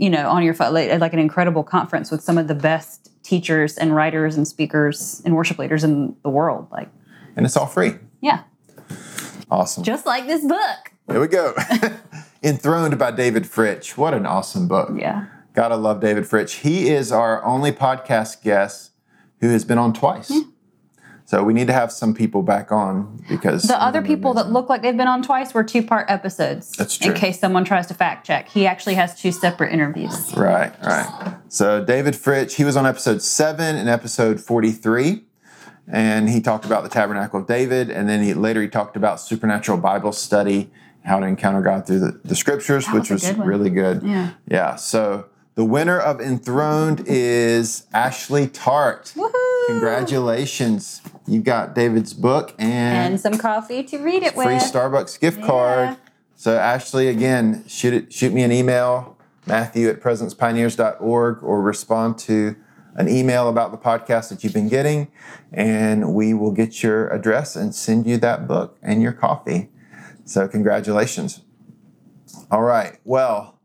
you 0.00 0.08
know, 0.08 0.30
on 0.30 0.42
your 0.42 0.54
phone, 0.54 0.72
like, 0.72 0.98
like 0.98 1.12
an 1.12 1.18
incredible 1.18 1.62
conference 1.62 2.10
with 2.10 2.22
some 2.22 2.38
of 2.38 2.48
the 2.48 2.54
best 2.54 3.10
teachers 3.22 3.76
and 3.76 3.94
writers 3.94 4.34
and 4.34 4.48
speakers 4.48 5.20
and 5.26 5.36
worship 5.36 5.58
leaders 5.58 5.84
in 5.84 6.16
the 6.22 6.30
world. 6.30 6.66
Like, 6.72 6.88
And 7.36 7.44
it's 7.44 7.54
all 7.56 7.66
free. 7.66 7.92
yeah, 8.22 8.44
Awesome. 9.50 9.84
just 9.84 10.06
like 10.06 10.26
this 10.26 10.42
book. 10.44 10.92
Here 11.06 11.20
we 11.20 11.28
go. 11.28 11.54
Enthroned 12.42 12.98
by 12.98 13.10
David 13.10 13.42
Fritch. 13.44 13.98
What 13.98 14.14
an 14.14 14.24
awesome 14.24 14.66
book. 14.68 14.90
Yeah. 14.96 15.26
Gotta 15.52 15.76
love 15.76 16.00
David 16.00 16.24
Fritch. 16.24 16.60
He 16.60 16.88
is 16.88 17.12
our 17.12 17.44
only 17.44 17.70
podcast 17.72 18.42
guest 18.42 18.92
who 19.40 19.50
has 19.50 19.64
been 19.66 19.76
on 19.78 19.92
twice. 19.92 20.32
So 21.30 21.44
we 21.44 21.52
need 21.52 21.68
to 21.68 21.72
have 21.72 21.92
some 21.92 22.12
people 22.12 22.42
back 22.42 22.72
on 22.72 23.24
because 23.28 23.62
The 23.62 23.80
other 23.80 24.02
people 24.02 24.34
that 24.34 24.50
look 24.50 24.68
like 24.68 24.82
they've 24.82 24.96
been 24.96 25.06
on 25.06 25.22
twice 25.22 25.54
were 25.54 25.62
two 25.62 25.80
part 25.80 26.10
episodes. 26.10 26.72
That's 26.72 26.98
true. 26.98 27.12
In 27.12 27.16
case 27.16 27.38
someone 27.38 27.64
tries 27.64 27.86
to 27.86 27.94
fact 27.94 28.26
check, 28.26 28.48
he 28.48 28.66
actually 28.66 28.96
has 28.96 29.14
two 29.14 29.30
separate 29.30 29.72
interviews. 29.72 30.34
Right, 30.36 30.74
right. 30.84 31.36
So 31.48 31.84
David 31.84 32.14
Fritch, 32.14 32.54
he 32.56 32.64
was 32.64 32.76
on 32.76 32.84
episode 32.84 33.22
seven 33.22 33.76
and 33.76 33.88
episode 33.88 34.40
43. 34.40 35.22
And 35.86 36.28
he 36.28 36.40
talked 36.40 36.64
about 36.64 36.82
the 36.82 36.88
tabernacle 36.88 37.38
of 37.38 37.46
David, 37.46 37.90
and 37.90 38.08
then 38.08 38.24
he 38.24 38.34
later 38.34 38.60
he 38.60 38.68
talked 38.68 38.96
about 38.96 39.20
supernatural 39.20 39.78
Bible 39.78 40.10
study, 40.10 40.72
how 41.04 41.20
to 41.20 41.26
encounter 41.26 41.62
God 41.62 41.86
through 41.86 42.00
the, 42.00 42.20
the 42.24 42.34
scriptures, 42.34 42.86
That 42.86 42.94
which 42.96 43.08
was 43.08 43.22
good 43.22 43.38
really 43.38 43.70
good. 43.70 44.02
Yeah. 44.02 44.30
Yeah. 44.48 44.74
So 44.74 45.26
the 45.54 45.64
winner 45.64 45.98
of 45.98 46.20
Enthroned 46.20 47.04
is 47.06 47.86
Ashley 47.92 48.46
Tart. 48.46 49.12
Woohoo! 49.16 49.66
Congratulations. 49.66 51.02
You 51.26 51.40
got 51.40 51.74
David's 51.74 52.14
book 52.14 52.54
and, 52.58 53.12
And 53.12 53.20
some 53.20 53.38
coffee 53.38 53.82
to 53.84 53.98
read 53.98 54.22
it 54.22 54.34
free 54.34 54.46
with. 54.46 54.62
Free 54.62 54.80
Starbucks 54.80 55.20
gift 55.20 55.42
card. 55.42 55.96
So 56.34 56.56
Ashley, 56.56 57.08
again, 57.08 57.64
shoot 57.68 57.92
it, 57.92 58.12
shoot 58.12 58.32
me 58.32 58.42
an 58.42 58.50
email, 58.50 59.18
Matthew 59.46 59.88
at 59.88 60.00
presencepioneers.org, 60.00 61.42
or 61.42 61.60
respond 61.60 62.18
to 62.20 62.56
an 62.94 63.08
email 63.08 63.48
about 63.48 63.70
the 63.70 63.78
podcast 63.78 64.30
that 64.30 64.42
you've 64.42 64.54
been 64.54 64.68
getting, 64.68 65.08
and 65.52 66.14
we 66.14 66.32
will 66.32 66.50
get 66.50 66.82
your 66.82 67.08
address 67.10 67.56
and 67.56 67.74
send 67.74 68.06
you 68.06 68.16
that 68.18 68.48
book 68.48 68.78
and 68.82 69.02
your 69.02 69.12
coffee. 69.12 69.68
So, 70.24 70.48
congratulations. 70.48 71.42
All 72.50 72.62
right. 72.62 72.98
Well, 73.04 73.59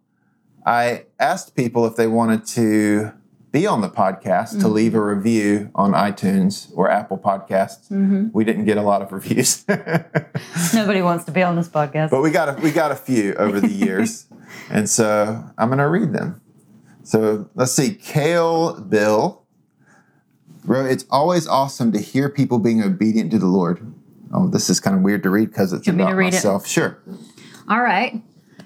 I 0.66 1.06
asked 1.20 1.56
people 1.56 1.86
if 1.86 1.96
they 1.96 2.08
wanted 2.08 2.46
to 2.48 3.12
be 3.56 3.66
on 3.66 3.80
the 3.80 3.90
podcast 3.90 4.50
mm-hmm. 4.50 4.60
to 4.60 4.68
leave 4.68 4.96
a 4.96 5.02
review 5.02 5.72
on 5.76 5.94
iTunes 5.94 6.70
or 6.76 6.92
Apple 6.92 7.18
Podcasts. 7.18 7.88
Mm-hmm. 7.90 8.28
We 8.34 8.44
didn't 8.44 8.66
get 8.66 8.78
a 8.78 8.82
lot 8.82 9.02
of 9.02 9.14
reviews. 9.14 9.64
Nobody 10.74 11.02
wants 11.02 11.24
to 11.26 11.32
be 11.32 11.42
on 11.42 11.56
this 11.56 11.70
podcast, 11.70 12.10
but 12.10 12.22
we 12.22 12.32
got 12.32 12.50
a, 12.50 12.62
we 12.62 12.72
got 12.72 12.92
a 12.92 12.96
few 12.96 13.34
over 13.36 13.62
the 13.62 13.72
years, 13.72 14.28
and 14.70 14.90
so 14.90 15.42
I'm 15.58 15.70
going 15.70 15.78
to 15.78 15.88
read 15.88 16.12
them. 16.12 16.42
So 17.04 17.50
let's 17.56 17.72
see. 17.72 17.94
Kale 17.94 18.82
Bill 18.82 19.46
wrote, 20.66 20.88
"It's 20.88 21.06
always 21.10 21.48
awesome 21.48 21.94
to 21.94 22.00
hear 22.00 22.28
people 22.28 22.60
being 22.60 22.84
obedient 22.84 23.32
to 23.32 23.40
the 23.40 23.48
Lord." 23.48 23.94
Oh, 24.34 24.50
this 24.50 24.70
is 24.70 24.82
kind 24.82 24.98
of 24.98 25.02
weird 25.02 25.24
to 25.24 25.30
read 25.30 25.50
because 25.50 25.72
it's 25.72 25.88
about 25.88 26.14
myself. 26.14 26.66
It? 26.66 26.70
Sure. 26.70 27.00
All 27.70 27.82
right. 27.82 28.22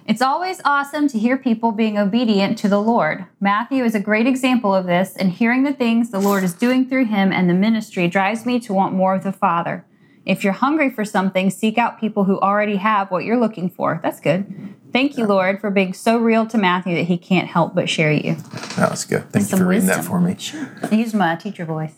It's 0.09 0.23
always 0.23 0.59
awesome 0.65 1.07
to 1.09 1.19
hear 1.19 1.37
people 1.37 1.71
being 1.71 1.99
obedient 1.99 2.57
to 2.57 2.67
the 2.67 2.81
Lord. 2.81 3.27
Matthew 3.39 3.83
is 3.83 3.93
a 3.93 3.99
great 3.99 4.25
example 4.25 4.73
of 4.73 4.87
this, 4.87 5.15
and 5.15 5.31
hearing 5.31 5.61
the 5.61 5.71
things 5.71 6.09
the 6.09 6.19
Lord 6.19 6.43
is 6.43 6.55
doing 6.55 6.89
through 6.89 7.05
him 7.05 7.31
and 7.31 7.47
the 7.47 7.53
ministry 7.53 8.07
drives 8.07 8.43
me 8.43 8.59
to 8.61 8.73
want 8.73 8.95
more 8.95 9.13
of 9.13 9.23
the 9.23 9.31
Father. 9.31 9.85
If 10.25 10.43
you're 10.43 10.53
hungry 10.53 10.89
for 10.89 11.05
something, 11.05 11.51
seek 11.51 11.77
out 11.77 11.99
people 11.99 12.23
who 12.23 12.39
already 12.39 12.77
have 12.77 13.11
what 13.11 13.23
you're 13.23 13.39
looking 13.39 13.69
for. 13.69 13.99
That's 14.01 14.19
good. 14.19 14.73
Thank 14.91 15.15
you, 15.15 15.27
Lord, 15.27 15.61
for 15.61 15.69
being 15.69 15.93
so 15.93 16.17
real 16.17 16.47
to 16.47 16.57
Matthew 16.57 16.95
that 16.95 17.03
he 17.03 17.19
can't 17.19 17.47
help 17.47 17.75
but 17.75 17.87
share 17.87 18.11
you. 18.11 18.33
That 18.77 18.89
was 18.89 19.05
good. 19.05 19.29
Thank 19.29 19.45
Some 19.45 19.59
you 19.59 19.63
for 19.65 19.69
reading 19.69 19.85
that 19.89 20.05
for 20.05 20.19
me. 20.19 20.35
Sure. 20.39 20.75
I 20.91 20.95
used 20.95 21.13
my 21.13 21.35
teacher 21.35 21.65
voice. 21.65 21.93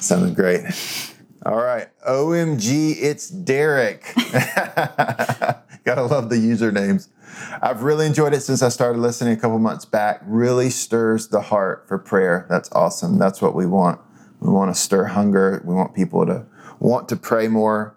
Sounded 0.00 0.34
great. 0.34 0.66
All 1.46 1.56
right. 1.56 1.88
OMG, 2.06 2.94
it's 3.00 3.30
Derek. 3.30 4.02
Gotta 5.84 6.02
love 6.02 6.28
the 6.28 6.36
usernames. 6.36 7.08
I've 7.60 7.82
really 7.82 8.06
enjoyed 8.06 8.32
it 8.32 8.40
since 8.40 8.62
I 8.62 8.68
started 8.68 8.98
listening 9.00 9.34
a 9.34 9.36
couple 9.36 9.58
months 9.58 9.84
back. 9.84 10.20
Really 10.24 10.70
stirs 10.70 11.28
the 11.28 11.40
heart 11.40 11.86
for 11.88 11.98
prayer. 11.98 12.46
That's 12.48 12.70
awesome. 12.72 13.18
That's 13.18 13.42
what 13.42 13.54
we 13.54 13.66
want. 13.66 14.00
We 14.40 14.50
want 14.50 14.74
to 14.74 14.80
stir 14.80 15.04
hunger. 15.04 15.62
We 15.64 15.74
want 15.74 15.94
people 15.94 16.24
to 16.26 16.46
want 16.78 17.08
to 17.10 17.16
pray 17.16 17.48
more. 17.48 17.96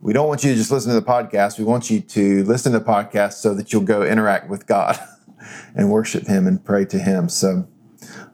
We 0.00 0.12
don't 0.12 0.28
want 0.28 0.44
you 0.44 0.50
to 0.50 0.56
just 0.56 0.70
listen 0.70 0.92
to 0.92 1.00
the 1.00 1.06
podcast. 1.06 1.58
We 1.58 1.64
want 1.64 1.90
you 1.90 2.00
to 2.00 2.44
listen 2.44 2.72
to 2.72 2.78
the 2.78 2.84
podcast 2.84 3.34
so 3.34 3.54
that 3.54 3.72
you'll 3.72 3.82
go 3.82 4.02
interact 4.02 4.48
with 4.48 4.66
God 4.66 4.98
and 5.74 5.90
worship 5.90 6.26
Him 6.26 6.46
and 6.46 6.64
pray 6.64 6.84
to 6.86 6.98
Him. 6.98 7.28
So, 7.28 7.68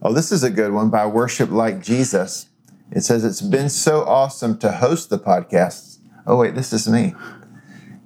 oh, 0.02 0.12
this 0.12 0.32
is 0.32 0.42
a 0.42 0.50
good 0.50 0.72
one 0.72 0.90
by 0.90 1.06
Worship 1.06 1.50
Like 1.50 1.82
Jesus. 1.82 2.48
It 2.90 3.02
says, 3.02 3.24
It's 3.24 3.40
been 3.40 3.68
so 3.68 4.04
awesome 4.04 4.58
to 4.58 4.72
host 4.72 5.10
the 5.10 5.18
podcasts. 5.18 5.98
Oh, 6.26 6.36
wait, 6.36 6.54
this 6.54 6.72
is 6.72 6.88
me 6.88 7.14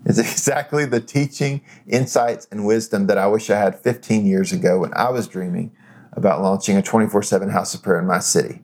is 0.06 0.18
exactly 0.18 0.86
the 0.86 1.00
teaching, 1.00 1.60
insights, 1.86 2.48
and 2.50 2.64
wisdom 2.64 3.06
that 3.08 3.18
I 3.18 3.26
wish 3.26 3.50
I 3.50 3.58
had 3.58 3.78
15 3.78 4.24
years 4.24 4.52
ago 4.52 4.78
when 4.78 4.94
I 4.94 5.10
was 5.10 5.28
dreaming 5.28 5.72
about 6.12 6.40
launching 6.40 6.76
a 6.76 6.82
24 6.82 7.22
7 7.22 7.50
house 7.50 7.74
of 7.74 7.82
prayer 7.82 7.98
in 7.98 8.06
my 8.06 8.20
city. 8.20 8.62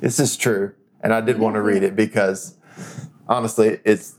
This 0.00 0.18
is 0.18 0.36
true, 0.36 0.72
and 1.02 1.12
I 1.12 1.20
did 1.20 1.38
want 1.38 1.54
to 1.56 1.60
read 1.60 1.82
it 1.82 1.94
because 1.94 2.56
honestly, 3.28 3.80
it's 3.84 4.16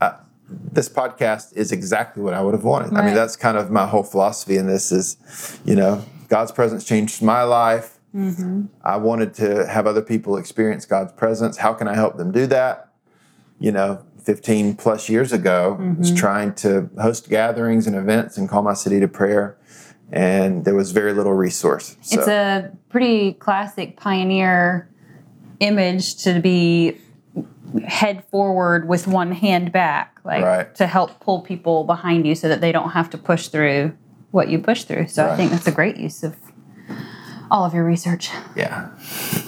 uh, 0.00 0.12
this 0.48 0.88
podcast 0.88 1.56
is 1.56 1.72
exactly 1.72 2.22
what 2.22 2.34
I 2.34 2.42
would 2.42 2.54
have 2.54 2.64
wanted. 2.64 2.92
Right. 2.92 3.02
I 3.02 3.06
mean, 3.06 3.14
that's 3.14 3.36
kind 3.36 3.56
of 3.56 3.70
my 3.70 3.86
whole 3.86 4.02
philosophy 4.02 4.56
in 4.56 4.66
this 4.66 4.92
is, 4.92 5.16
you 5.64 5.74
know, 5.74 6.04
God's 6.28 6.52
presence 6.52 6.84
changed 6.84 7.22
my 7.22 7.42
life. 7.42 7.98
Mm-hmm. 8.14 8.66
I 8.82 8.96
wanted 8.96 9.34
to 9.34 9.66
have 9.66 9.86
other 9.86 10.02
people 10.02 10.36
experience 10.36 10.84
God's 10.84 11.12
presence. 11.12 11.56
How 11.56 11.72
can 11.72 11.88
I 11.88 11.94
help 11.94 12.16
them 12.16 12.30
do 12.30 12.46
that? 12.48 12.92
You 13.58 13.72
know, 13.72 14.04
15 14.24 14.76
plus 14.76 15.08
years 15.08 15.32
ago 15.32 15.76
mm-hmm. 15.78 15.98
was 15.98 16.14
trying 16.14 16.54
to 16.54 16.88
host 17.00 17.28
gatherings 17.28 17.86
and 17.86 17.96
events 17.96 18.36
and 18.36 18.48
call 18.48 18.62
my 18.62 18.74
city 18.74 19.00
to 19.00 19.08
prayer 19.08 19.56
and 20.12 20.64
there 20.64 20.74
was 20.74 20.92
very 20.92 21.12
little 21.12 21.32
resource 21.32 21.96
so. 22.02 22.18
it's 22.18 22.28
a 22.28 22.70
pretty 22.88 23.32
classic 23.34 23.96
pioneer 23.96 24.88
image 25.60 26.22
to 26.22 26.40
be 26.40 26.98
head 27.86 28.24
forward 28.26 28.86
with 28.86 29.06
one 29.06 29.32
hand 29.32 29.72
back 29.72 30.20
like 30.24 30.44
right. 30.44 30.74
to 30.74 30.86
help 30.86 31.18
pull 31.20 31.40
people 31.40 31.84
behind 31.84 32.26
you 32.26 32.34
so 32.34 32.48
that 32.48 32.60
they 32.60 32.70
don't 32.70 32.90
have 32.90 33.08
to 33.08 33.16
push 33.16 33.48
through 33.48 33.96
what 34.30 34.48
you 34.48 34.58
push 34.58 34.84
through 34.84 35.06
so 35.08 35.24
right. 35.24 35.32
i 35.32 35.36
think 35.36 35.50
that's 35.50 35.66
a 35.66 35.72
great 35.72 35.96
use 35.96 36.22
of 36.22 36.36
all 37.50 37.64
of 37.64 37.72
your 37.72 37.84
research 37.84 38.28
yeah 38.54 38.90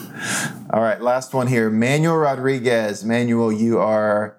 all 0.71 0.81
right 0.81 1.02
last 1.02 1.35
one 1.35 1.47
here 1.47 1.69
manuel 1.69 2.16
rodriguez 2.16 3.04
manuel 3.04 3.52
you 3.52 3.78
are 3.78 4.37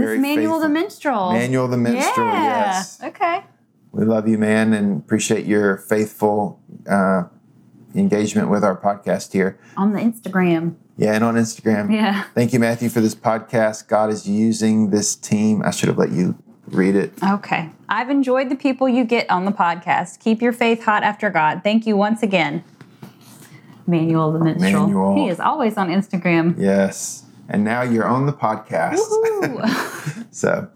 this 0.00 0.20
Manuel 0.20 0.36
faithful. 0.36 0.60
the 0.60 0.68
Minstrel. 0.68 1.32
Manuel 1.32 1.68
the 1.68 1.76
Minstrel, 1.76 2.26
yeah. 2.26 2.42
yes. 2.42 3.02
Okay. 3.02 3.44
We 3.92 4.04
love 4.04 4.28
you, 4.28 4.38
man, 4.38 4.72
and 4.72 5.00
appreciate 5.00 5.46
your 5.46 5.76
faithful 5.76 6.60
uh, 6.88 7.24
engagement 7.94 8.48
with 8.48 8.62
our 8.62 8.76
podcast 8.76 9.32
here. 9.32 9.58
On 9.76 9.92
the 9.92 10.00
Instagram. 10.00 10.76
Yeah, 10.96 11.14
and 11.14 11.24
on 11.24 11.34
Instagram. 11.34 11.92
Yeah. 11.92 12.24
Thank 12.34 12.52
you, 12.52 12.60
Matthew, 12.60 12.88
for 12.88 13.00
this 13.00 13.14
podcast. 13.14 13.88
God 13.88 14.10
is 14.10 14.28
using 14.28 14.90
this 14.90 15.16
team. 15.16 15.62
I 15.64 15.70
should 15.70 15.88
have 15.88 15.98
let 15.98 16.12
you 16.12 16.36
read 16.66 16.94
it. 16.94 17.12
Okay. 17.22 17.70
I've 17.88 18.10
enjoyed 18.10 18.48
the 18.48 18.56
people 18.56 18.88
you 18.88 19.04
get 19.04 19.28
on 19.28 19.44
the 19.44 19.50
podcast. 19.50 20.20
Keep 20.20 20.40
your 20.40 20.52
faith 20.52 20.84
hot 20.84 21.02
after 21.02 21.30
God. 21.30 21.62
Thank 21.64 21.86
you 21.86 21.96
once 21.96 22.22
again. 22.22 22.62
Manuel 23.86 24.30
the 24.30 24.38
Minstrel. 24.38 24.86
Manuel. 24.86 25.14
He 25.16 25.28
is 25.28 25.40
always 25.40 25.76
on 25.76 25.88
Instagram. 25.88 26.56
Yes 26.58 27.24
and 27.50 27.64
now 27.64 27.82
you're 27.82 28.06
on 28.06 28.26
the 28.26 28.32
podcast. 28.32 28.96
so 30.30 30.70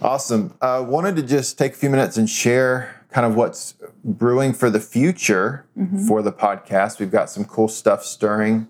awesome. 0.00 0.54
Uh, 0.60 0.84
wanted 0.86 1.16
to 1.16 1.22
just 1.22 1.58
take 1.58 1.72
a 1.72 1.76
few 1.76 1.90
minutes 1.90 2.16
and 2.16 2.30
share 2.30 3.04
kind 3.10 3.26
of 3.26 3.34
what's 3.34 3.74
brewing 4.04 4.52
for 4.52 4.70
the 4.70 4.80
future 4.80 5.66
mm-hmm. 5.76 6.06
for 6.06 6.22
the 6.22 6.32
podcast. 6.32 7.00
We've 7.00 7.10
got 7.10 7.30
some 7.30 7.44
cool 7.44 7.68
stuff 7.68 8.04
stirring 8.04 8.68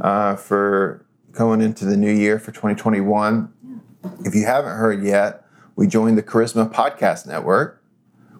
uh, 0.00 0.36
for 0.36 1.04
going 1.32 1.60
into 1.60 1.84
the 1.84 1.96
new 1.96 2.12
year 2.12 2.38
for 2.38 2.52
2021. 2.52 3.52
If 4.24 4.34
you 4.34 4.46
haven't 4.46 4.76
heard 4.76 5.02
yet, 5.02 5.44
we 5.74 5.88
joined 5.88 6.16
the 6.16 6.22
Charisma 6.22 6.72
Podcast 6.72 7.26
Network, 7.26 7.82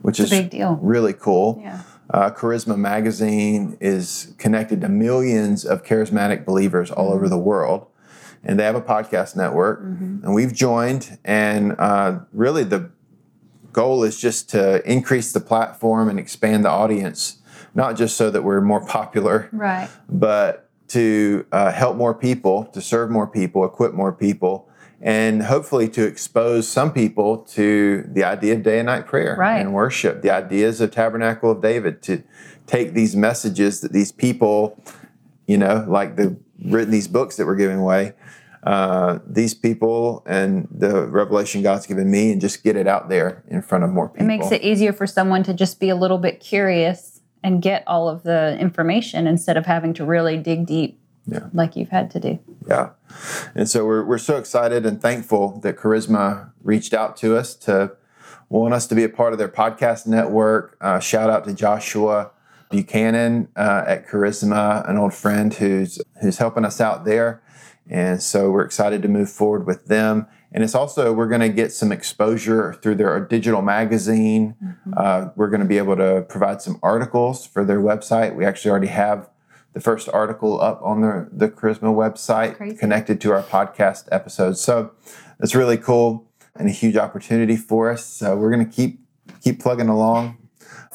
which 0.02 0.21
it's 0.21 0.33
is 0.33 0.38
big 0.38 0.50
deal. 0.50 0.78
really 0.80 1.12
cool. 1.12 1.59
Yeah. 1.61 1.83
Uh, 2.11 2.30
Charisma 2.30 2.78
Magazine 2.78 3.76
is 3.80 4.35
connected 4.38 4.80
to 4.80 4.88
millions 4.88 5.64
of 5.64 5.85
charismatic 5.85 6.45
believers 6.45 6.90
all 6.90 7.12
over 7.12 7.28
the 7.28 7.37
world 7.37 7.88
and 8.45 8.59
they 8.59 8.64
have 8.64 8.75
a 8.75 8.83
podcast 8.83 9.37
network, 9.37 9.83
mm-hmm. 9.83 10.25
and 10.25 10.35
we've 10.35 10.54
joined. 10.54 11.18
And 11.25 11.75
uh, 11.78 12.21
really, 12.33 12.64
the 12.64 12.90
goal 13.73 14.04
is 14.04 14.21
just 14.21 14.50
to 14.50 14.88
increase 14.90 15.33
the 15.33 15.40
platform 15.40 16.09
and 16.09 16.18
expand 16.18 16.64
the 16.64 16.71
audience, 16.71 17.38
not 17.75 17.97
just 17.97 18.16
so 18.16 18.30
that 18.30 18.42
we're 18.42 18.61
more 18.61 18.85
popular, 18.85 19.49
right? 19.52 19.88
But 20.09 20.68
to 20.88 21.47
uh, 21.52 21.71
help 21.73 21.97
more 21.97 22.14
people, 22.14 22.64
to 22.66 22.80
serve 22.80 23.11
more 23.11 23.26
people, 23.26 23.64
equip 23.64 23.92
more 23.92 24.12
people, 24.12 24.68
and 25.00 25.45
hopefully 25.45 25.88
to 25.88 26.04
expose 26.04 26.66
some 26.66 26.92
people 26.92 27.38
to 27.38 28.04
the 28.09 28.25
idea 28.25 28.54
of 28.54 28.62
day 28.62 28.78
and 28.78 28.87
night 28.87 29.07
prayer 29.07 29.37
right. 29.38 29.61
and 29.61 29.73
worship, 29.73 30.23
the 30.23 30.30
ideas 30.30 30.80
of 30.80 30.90
Tabernacle 30.90 31.50
of 31.50 31.62
David, 31.62 32.02
to 32.02 32.25
take 32.66 32.95
these 32.95 33.14
messages 33.14 33.80
that 33.80 33.92
these 33.92 34.11
people, 34.11 34.83
you 35.47 35.57
know, 35.57 35.85
like 35.88 36.16
the 36.16 36.37
written 36.65 36.91
these 36.91 37.09
books 37.09 37.37
that 37.37 37.47
we're 37.47 37.57
giving 37.57 37.79
away, 37.79 38.15
uh, 38.65 39.19
these 39.27 39.55
people 39.55 40.23
and 40.27 40.69
the 40.71 41.07
revelation 41.07 41.62
God's 41.62 41.87
given 41.87 42.11
me 42.11 42.33
and 42.33 42.41
just 42.41 42.65
get 42.65 42.77
it 42.77 42.87
out 42.87 43.09
there 43.09 43.45
in 43.49 43.62
front 43.62 43.85
of 43.85 43.91
more 43.91 44.09
people. 44.09 44.25
It 44.25 44.29
makes 44.29 44.50
it 44.50 44.62
easier 44.62 44.93
for 44.93 45.07
someone 45.07 45.43
to 45.45 45.55
just 45.55 45.81
be 45.81 45.88
a 45.88 45.97
little 45.97 46.19
bit 46.19 46.41
curious 46.41 47.21
and 47.43 47.62
get 47.62 47.85
all 47.87 48.09
of 48.09 48.25
the 48.25 48.59
information 48.59 49.27
instead 49.27 49.57
of 49.57 49.67
having 49.67 49.95
to 49.95 50.05
really 50.05 50.37
dig 50.37 50.67
deep 50.67 51.00
yeah. 51.27 51.47
like 51.53 51.77
you've 51.77 51.91
had 51.91 52.11
to 52.11 52.21
do. 52.21 52.38
Yeah. 52.67 52.91
And 53.55 53.69
so 53.69 53.87
we're, 53.87 54.05
we're 54.05 54.19
so 54.19 54.37
excited 54.38 54.85
and 54.85 55.00
thankful 55.00 55.61
that 55.61 55.77
Charisma 55.77 56.50
reached 56.62 56.93
out 56.93 57.17
to 57.19 57.37
us 57.37 57.55
to 57.57 57.93
want 58.49 58.75
us 58.75 58.87
to 58.88 58.95
be 58.95 59.05
a 59.05 59.09
part 59.09 59.33
of 59.33 59.38
their 59.38 59.49
podcast 59.49 60.07
network. 60.07 60.77
Uh, 60.81 60.99
shout 60.99 61.31
out 61.31 61.45
to 61.45 61.55
Joshua 61.55 62.31
Buchanan 62.71 63.49
uh, 63.57 63.85
at 63.87 64.07
Charisma, 64.07 64.89
an 64.89 64.97
old 64.97 65.15
friend 65.15 65.55
who's 65.55 66.01
who's 66.21 66.39
helping 66.39 66.65
us 66.65 66.81
out 66.81 67.05
there. 67.05 67.43
And 67.91 68.23
so 68.23 68.51
we're 68.51 68.65
excited 68.65 69.01
to 69.03 69.09
move 69.09 69.31
forward 69.31 69.67
with 69.67 69.87
them. 69.87 70.27
And 70.53 70.63
it's 70.65 70.75
also, 70.75 71.13
we're 71.13 71.29
going 71.29 71.41
to 71.41 71.49
get 71.49 71.73
some 71.73 71.93
exposure 71.93 72.75
through 72.83 72.97
their 72.97 73.19
digital 73.21 73.63
magazine. 73.63 74.57
Mm-hmm. 74.63 74.93
Uh, 74.97 75.29
we're 75.37 75.49
going 75.49 75.61
to 75.61 75.67
be 75.67 75.79
able 75.79 75.97
to 75.97 76.25
provide 76.29 76.61
some 76.63 76.79
articles 76.83 77.47
for 77.47 77.65
their 77.65 77.81
website. 77.81 78.35
We 78.35 78.45
actually 78.45 78.71
already 78.71 78.89
have 78.89 79.29
the 79.73 79.81
first 79.81 80.09
article 80.09 80.61
up 80.61 80.81
on 80.83 81.03
the, 81.03 81.29
the 81.31 81.49
Charisma 81.49 81.95
website 81.95 82.57
Crazy. 82.57 82.77
connected 82.77 83.21
to 83.23 83.33
our 83.33 83.43
podcast 83.43 84.09
episodes. 84.11 84.61
So 84.61 84.93
it's 85.41 85.55
really 85.55 85.77
cool 85.77 86.27
and 86.57 86.69
a 86.69 86.73
huge 86.73 86.97
opportunity 86.97 87.57
for 87.57 87.91
us. 87.91 88.05
So 88.05 88.37
we're 88.37 88.51
going 88.51 88.67
to 88.67 88.73
keep 88.73 89.01
keep 89.43 89.61
plugging 89.61 89.89
along. 89.89 90.37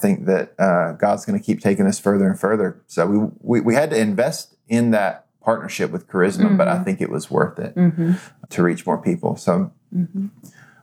Think 0.04 0.26
that 0.26 0.54
uh, 0.60 0.92
God's 0.92 1.26
going 1.26 1.40
to 1.40 1.46
keep 1.46 1.62
taking 1.62 1.88
us 1.88 1.98
further 1.98 2.28
and 2.28 2.38
further. 2.38 2.82
So 2.88 3.08
we, 3.08 3.30
we, 3.40 3.62
we 3.62 3.74
had 3.74 3.90
to 3.92 3.98
invest 3.98 4.58
in 4.68 4.92
that 4.92 5.28
partnership 5.42 5.92
with 5.92 6.10
Charisma, 6.10 6.44
mm-hmm. 6.44 6.58
but 6.58 6.68
I 6.68 6.74
mm-hmm. 6.74 6.84
think 6.84 7.00
it 7.00 7.10
was 7.10 7.32
worth 7.32 7.58
it 7.58 7.74
mm-hmm. 7.74 8.16
to 8.50 8.64
reach 8.64 8.86
more 8.86 8.98
people. 8.98 9.38
So, 9.38 9.72
mm-hmm. 9.96 10.28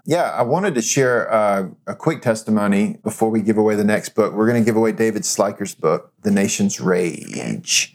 yeah, 0.07 0.31
I 0.31 0.41
wanted 0.41 0.75
to 0.77 0.81
share 0.81 1.31
uh, 1.31 1.69
a 1.87 1.95
quick 1.95 2.23
testimony 2.23 2.99
before 3.03 3.29
we 3.29 3.43
give 3.43 3.59
away 3.59 3.75
the 3.75 3.85
next 3.85 4.15
book. 4.15 4.33
We're 4.33 4.49
going 4.49 4.63
to 4.63 4.65
give 4.65 4.77
away 4.77 4.93
David 4.93 5.27
Sliker's 5.27 5.75
book, 5.75 6.15
The 6.23 6.31
Nation's 6.31 6.81
Rage. 6.81 7.95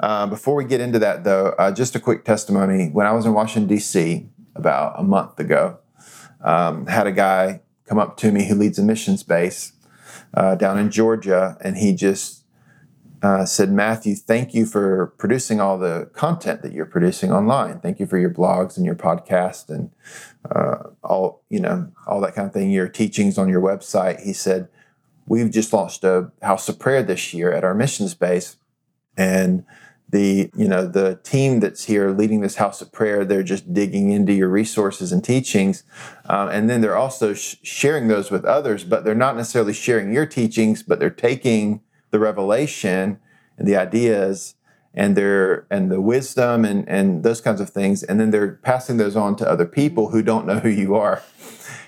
Uh, 0.00 0.26
before 0.26 0.54
we 0.54 0.64
get 0.64 0.80
into 0.80 0.98
that, 1.00 1.24
though, 1.24 1.54
uh, 1.58 1.70
just 1.70 1.94
a 1.94 2.00
quick 2.00 2.24
testimony. 2.24 2.88
When 2.88 3.06
I 3.06 3.12
was 3.12 3.26
in 3.26 3.34
Washington, 3.34 3.68
D.C., 3.68 4.30
about 4.54 4.98
a 4.98 5.02
month 5.02 5.38
ago, 5.38 5.80
um, 6.40 6.86
had 6.86 7.06
a 7.06 7.12
guy 7.12 7.60
come 7.84 7.98
up 7.98 8.16
to 8.16 8.32
me 8.32 8.48
who 8.48 8.54
leads 8.54 8.78
a 8.78 8.82
missions 8.82 9.22
base 9.22 9.72
uh, 10.36 10.54
down 10.54 10.78
in 10.78 10.90
Georgia, 10.90 11.56
and 11.60 11.76
he 11.78 11.94
just 11.94 12.44
uh, 13.22 13.46
said, 13.46 13.72
Matthew, 13.72 14.14
thank 14.14 14.54
you 14.54 14.66
for 14.66 15.08
producing 15.18 15.60
all 15.60 15.78
the 15.78 16.10
content 16.12 16.62
that 16.62 16.72
you're 16.72 16.86
producing 16.86 17.32
online. 17.32 17.80
Thank 17.80 17.98
you 17.98 18.06
for 18.06 18.18
your 18.18 18.30
blogs 18.30 18.76
and 18.76 18.84
your 18.84 18.94
podcast 18.94 19.70
and 19.70 19.90
uh, 20.54 20.90
all 21.02 21.42
you 21.48 21.58
know 21.58 21.90
all 22.06 22.20
that 22.20 22.34
kind 22.34 22.46
of 22.46 22.52
thing. 22.52 22.70
Your 22.70 22.88
teachings 22.88 23.38
on 23.38 23.48
your 23.48 23.62
website. 23.62 24.22
He 24.22 24.32
said, 24.32 24.68
we've 25.26 25.50
just 25.50 25.72
launched 25.72 26.04
a 26.04 26.30
house 26.42 26.68
of 26.68 26.78
prayer 26.78 27.02
this 27.02 27.32
year 27.32 27.52
at 27.52 27.64
our 27.64 27.74
missions 27.74 28.14
base, 28.14 28.56
and 29.16 29.64
the 30.10 30.50
you 30.56 30.68
know 30.68 30.86
the 30.86 31.18
team 31.22 31.60
that's 31.60 31.84
here 31.84 32.10
leading 32.10 32.40
this 32.40 32.56
house 32.56 32.80
of 32.80 32.92
prayer 32.92 33.24
they're 33.24 33.42
just 33.42 33.74
digging 33.74 34.10
into 34.10 34.32
your 34.32 34.48
resources 34.48 35.12
and 35.12 35.24
teachings. 35.24 35.82
Um, 36.26 36.48
and 36.48 36.70
then 36.70 36.80
they're 36.80 36.96
also 36.96 37.34
sh- 37.34 37.56
sharing 37.62 38.08
those 38.08 38.30
with 38.30 38.44
others 38.44 38.84
but 38.84 39.04
they're 39.04 39.14
not 39.14 39.36
necessarily 39.36 39.72
sharing 39.72 40.12
your 40.12 40.26
teachings 40.26 40.82
but 40.82 40.98
they're 40.98 41.10
taking 41.10 41.80
the 42.10 42.18
revelation 42.18 43.18
and 43.58 43.66
the 43.66 43.76
ideas 43.76 44.54
and 44.96 45.14
their 45.14 45.66
and 45.70 45.90
the 45.90 46.00
wisdom 46.00 46.64
and 46.64 46.88
and 46.88 47.22
those 47.22 47.40
kinds 47.40 47.60
of 47.60 47.70
things. 47.70 48.02
And 48.02 48.18
then 48.18 48.30
they're 48.30 48.52
passing 48.52 48.96
those 48.96 49.14
on 49.14 49.36
to 49.36 49.48
other 49.48 49.66
people 49.66 50.10
who 50.10 50.22
don't 50.22 50.46
know 50.46 50.58
who 50.58 50.70
you 50.70 50.94
are. 50.94 51.22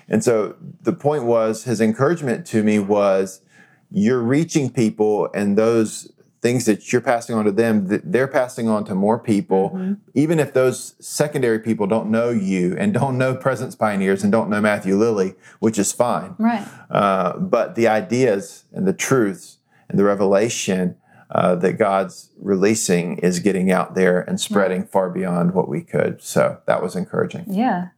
And 0.07 0.23
so 0.23 0.55
the 0.81 0.93
point 0.93 1.23
was 1.23 1.63
his 1.63 1.81
encouragement 1.81 2.45
to 2.47 2.63
me 2.63 2.79
was 2.79 3.41
you're 3.91 4.21
reaching 4.21 4.69
people 4.69 5.29
and 5.33 5.57
those 5.57 6.11
things 6.41 6.65
that 6.65 6.91
you're 6.91 7.01
passing 7.01 7.35
on 7.35 7.45
to 7.45 7.51
them 7.51 7.85
they're 8.03 8.27
passing 8.27 8.69
on 8.69 8.85
to 8.85 8.95
more 8.95 9.19
people. 9.19 9.71
Mm-hmm. 9.71 9.93
even 10.13 10.39
if 10.39 10.53
those 10.53 10.95
secondary 10.99 11.59
people 11.59 11.87
don't 11.87 12.09
know 12.09 12.29
you 12.29 12.75
and 12.77 12.93
don't 12.93 13.17
know 13.17 13.35
presence 13.35 13.75
pioneers 13.75 14.23
and 14.23 14.31
don't 14.31 14.49
know 14.49 14.61
matthew 14.61 14.95
lilly 14.95 15.35
which 15.59 15.77
is 15.77 15.91
fine. 15.91 16.35
Right. 16.37 16.67
Uh, 16.89 17.37
but 17.37 17.75
the 17.75 17.87
ideas 17.87 18.65
and 18.71 18.87
the 18.87 18.93
truths 18.93 19.57
and 19.89 19.99
the 19.99 20.03
revelation 20.03 20.97
uh, 21.31 21.55
that 21.55 21.73
god's 21.73 22.31
releasing 22.39 23.17
is 23.17 23.39
getting 23.39 23.71
out 23.71 23.95
there 23.95 24.21
and 24.21 24.39
spreading 24.39 24.81
right. 24.81 24.89
far 24.89 25.09
beyond 25.09 25.53
what 25.53 25.67
we 25.67 25.81
could. 25.81 26.21
So 26.21 26.59
that 26.65 26.81
was 26.81 26.95
encouraging. 26.95 27.45
Yeah. 27.47 27.89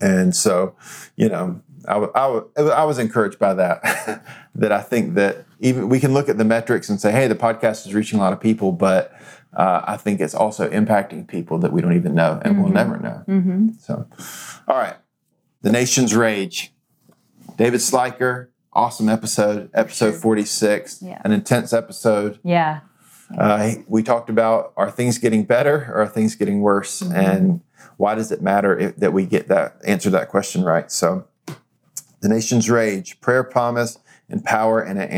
And 0.00 0.34
so 0.34 0.74
you 1.16 1.28
know 1.28 1.60
I, 1.88 1.96
I, 2.14 2.62
I 2.62 2.84
was 2.84 2.98
encouraged 2.98 3.38
by 3.38 3.54
that 3.54 4.22
that 4.54 4.72
i 4.72 4.80
think 4.80 5.14
that 5.14 5.46
even 5.60 5.88
we 5.88 6.00
can 6.00 6.14
look 6.14 6.28
at 6.28 6.38
the 6.38 6.44
metrics 6.44 6.88
and 6.88 7.00
say, 7.00 7.10
hey, 7.10 7.26
the 7.26 7.34
podcast 7.34 7.86
is 7.86 7.94
reaching 7.94 8.18
a 8.18 8.22
lot 8.22 8.32
of 8.32 8.40
people, 8.40 8.72
but 8.72 9.12
uh, 9.56 9.82
I 9.84 9.96
think 9.96 10.20
it's 10.20 10.34
also 10.34 10.68
impacting 10.70 11.26
people 11.26 11.58
that 11.58 11.72
we 11.72 11.80
don't 11.80 11.94
even 11.94 12.14
know 12.14 12.40
and 12.44 12.54
mm-hmm. 12.54 12.62
we'll 12.62 12.72
never 12.72 12.98
know. 12.98 13.24
Mm-hmm. 13.26 13.70
So, 13.80 14.06
all 14.68 14.76
right, 14.76 14.96
the 15.62 15.72
nation's 15.72 16.14
rage. 16.14 16.72
David 17.56 17.80
Sliker, 17.80 18.48
awesome 18.72 19.08
episode, 19.08 19.70
episode 19.74 20.14
forty 20.14 20.44
six, 20.44 21.02
yeah. 21.02 21.20
an 21.24 21.32
intense 21.32 21.72
episode. 21.72 22.38
Yeah. 22.44 22.80
Uh, 23.36 23.72
we 23.86 24.02
talked 24.02 24.30
about 24.30 24.72
are 24.76 24.90
things 24.90 25.18
getting 25.18 25.44
better 25.44 25.90
or 25.92 26.02
are 26.02 26.08
things 26.08 26.34
getting 26.34 26.60
worse, 26.60 27.00
mm-hmm. 27.02 27.16
and 27.16 27.60
why 27.96 28.14
does 28.14 28.30
it 28.30 28.40
matter 28.40 28.78
if, 28.78 28.96
that 28.96 29.12
we 29.12 29.26
get 29.26 29.48
that 29.48 29.76
answer 29.84 30.08
that 30.10 30.28
question 30.28 30.62
right? 30.62 30.90
So, 30.90 31.26
the 32.20 32.28
nation's 32.28 32.68
rage, 32.70 33.20
prayer 33.20 33.44
promise 33.44 33.98
and 34.28 34.44
power 34.44 34.82
in 34.82 34.98
an 34.98 35.08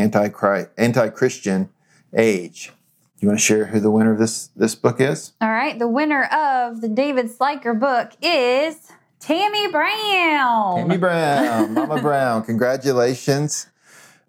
anti-Christian 0.77 1.71
age. 2.17 2.73
You 3.19 3.29
want 3.29 3.39
to 3.39 3.45
share 3.45 3.67
who 3.67 3.81
the 3.81 3.91
winner 3.91 4.13
of 4.13 4.19
this 4.19 4.49
this 4.57 4.75
book 4.75 5.01
is? 5.01 5.33
All 5.41 5.51
right, 5.51 5.79
the 5.79 5.89
winner 5.89 6.25
of 6.25 6.81
the 6.81 6.89
David 6.89 7.27
Sliker 7.27 7.79
book 7.79 8.13
is 8.23 8.91
Tammy 9.19 9.71
Brown. 9.71 10.77
Tammy 10.79 10.97
Brown, 10.97 11.75
Mama 11.75 12.01
Brown, 12.01 12.43
congratulations! 12.45 13.67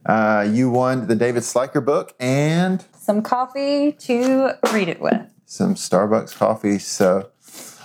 Uh, 0.06 0.46
you 0.52 0.70
won 0.70 1.08
the 1.08 1.16
David 1.16 1.44
Sliker 1.44 1.84
book 1.84 2.14
and 2.20 2.84
some 2.98 3.22
coffee 3.22 3.94
to 3.94 4.52
read 4.74 4.90
it 4.90 5.00
with. 5.00 5.22
Some 5.46 5.76
Starbucks 5.76 6.36
coffee. 6.36 6.80
So 6.80 7.30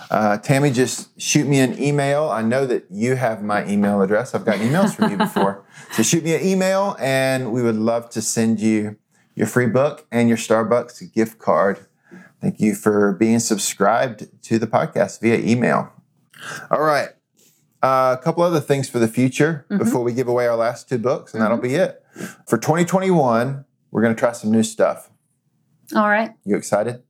uh, 0.09 0.37
Tammy, 0.37 0.71
just 0.71 1.19
shoot 1.19 1.47
me 1.47 1.59
an 1.59 1.81
email. 1.81 2.29
I 2.29 2.41
know 2.41 2.65
that 2.65 2.85
you 2.89 3.15
have 3.15 3.43
my 3.43 3.67
email 3.67 4.01
address. 4.01 4.33
I've 4.33 4.45
gotten 4.45 4.67
emails 4.67 4.95
from 4.95 5.11
you 5.11 5.17
before. 5.17 5.65
so 5.91 6.03
shoot 6.03 6.23
me 6.23 6.33
an 6.33 6.45
email, 6.45 6.95
and 6.99 7.51
we 7.51 7.61
would 7.61 7.75
love 7.75 8.09
to 8.11 8.21
send 8.21 8.59
you 8.59 8.97
your 9.35 9.47
free 9.47 9.67
book 9.67 10.07
and 10.11 10.29
your 10.29 10.37
Starbucks 10.37 11.13
gift 11.13 11.39
card. 11.39 11.85
Thank 12.41 12.59
you 12.59 12.75
for 12.75 13.13
being 13.13 13.39
subscribed 13.39 14.27
to 14.43 14.59
the 14.59 14.67
podcast 14.67 15.21
via 15.21 15.39
email. 15.39 15.91
All 16.71 16.81
right. 16.81 17.09
Uh, 17.83 18.15
a 18.19 18.23
couple 18.23 18.43
other 18.43 18.59
things 18.59 18.89
for 18.89 18.99
the 18.99 19.07
future 19.07 19.65
mm-hmm. 19.69 19.83
before 19.83 20.03
we 20.03 20.13
give 20.13 20.27
away 20.27 20.47
our 20.47 20.55
last 20.55 20.87
two 20.87 20.97
books, 20.97 21.33
and 21.33 21.41
mm-hmm. 21.41 21.51
that'll 21.51 21.61
be 21.61 21.75
it. 21.75 22.03
For 22.47 22.57
2021, 22.57 23.65
we're 23.91 24.01
going 24.01 24.15
to 24.15 24.19
try 24.19 24.31
some 24.31 24.51
new 24.51 24.63
stuff. 24.63 25.11
All 25.95 26.09
right. 26.09 26.31
You 26.45 26.55
excited? 26.55 27.03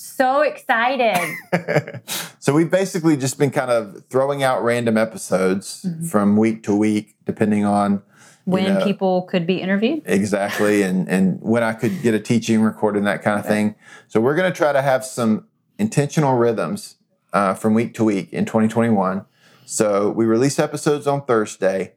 So 0.00 0.42
excited. 0.42 2.00
so 2.38 2.54
we've 2.54 2.70
basically 2.70 3.16
just 3.16 3.36
been 3.36 3.50
kind 3.50 3.72
of 3.72 4.04
throwing 4.08 4.44
out 4.44 4.62
random 4.62 4.96
episodes 4.96 5.82
mm-hmm. 5.82 6.06
from 6.06 6.36
week 6.36 6.62
to 6.64 6.76
week, 6.76 7.16
depending 7.24 7.64
on 7.64 8.02
when 8.44 8.74
know, 8.74 8.84
people 8.84 9.22
could 9.22 9.44
be 9.44 9.60
interviewed. 9.60 10.02
Exactly, 10.06 10.82
and 10.82 11.08
and 11.08 11.40
when 11.42 11.64
I 11.64 11.72
could 11.72 12.00
get 12.00 12.14
a 12.14 12.20
teaching 12.20 12.62
recorded 12.62 12.98
and 12.98 13.08
that 13.08 13.22
kind 13.22 13.40
of 13.40 13.44
okay. 13.44 13.54
thing. 13.54 13.74
So 14.06 14.20
we're 14.20 14.36
going 14.36 14.50
to 14.50 14.56
try 14.56 14.72
to 14.72 14.82
have 14.82 15.04
some 15.04 15.48
intentional 15.80 16.36
rhythms 16.36 16.94
uh, 17.32 17.54
from 17.54 17.74
week 17.74 17.92
to 17.94 18.04
week 18.04 18.32
in 18.32 18.44
2021. 18.44 19.24
So 19.66 20.10
we 20.10 20.26
release 20.26 20.60
episodes 20.60 21.08
on 21.08 21.24
Thursday, 21.24 21.94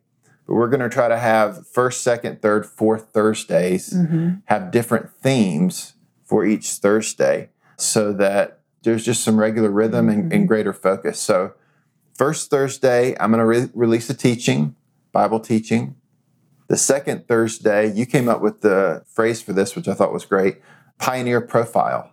but 0.48 0.56
we're 0.56 0.70
going 0.70 0.82
to 0.82 0.90
try 0.90 1.08
to 1.08 1.20
have 1.20 1.68
first, 1.68 2.02
second, 2.02 2.42
third, 2.42 2.66
fourth 2.66 3.10
Thursdays 3.14 3.94
mm-hmm. 3.94 4.38
have 4.46 4.72
different 4.72 5.12
themes 5.12 5.94
for 6.26 6.44
each 6.44 6.68
Thursday 6.68 7.50
so 7.82 8.14
that 8.14 8.60
there's 8.84 9.04
just 9.04 9.24
some 9.24 9.40
regular 9.40 9.70
rhythm 9.70 10.10
and, 10.10 10.24
and 10.24 10.32
mm-hmm. 10.32 10.46
greater 10.46 10.74
focus. 10.74 11.20
So, 11.20 11.54
first 12.14 12.50
Thursday, 12.50 13.16
I'm 13.20 13.32
going 13.32 13.40
to 13.40 13.46
re- 13.46 13.70
release 13.74 14.10
a 14.10 14.14
teaching, 14.14 14.76
Bible 15.12 15.40
teaching. 15.40 15.96
The 16.68 16.78
second 16.78 17.28
Thursday, 17.28 17.92
you 17.92 18.06
came 18.06 18.30
up 18.30 18.42
with 18.42 18.62
the 18.62 19.04
phrase 19.08 19.42
for 19.42 19.54
this, 19.54 19.76
which 19.76 19.88
I 19.88 19.94
thought 19.94 20.14
was 20.14 20.26
great 20.26 20.62
pioneer 20.98 21.42
profile. 21.42 22.12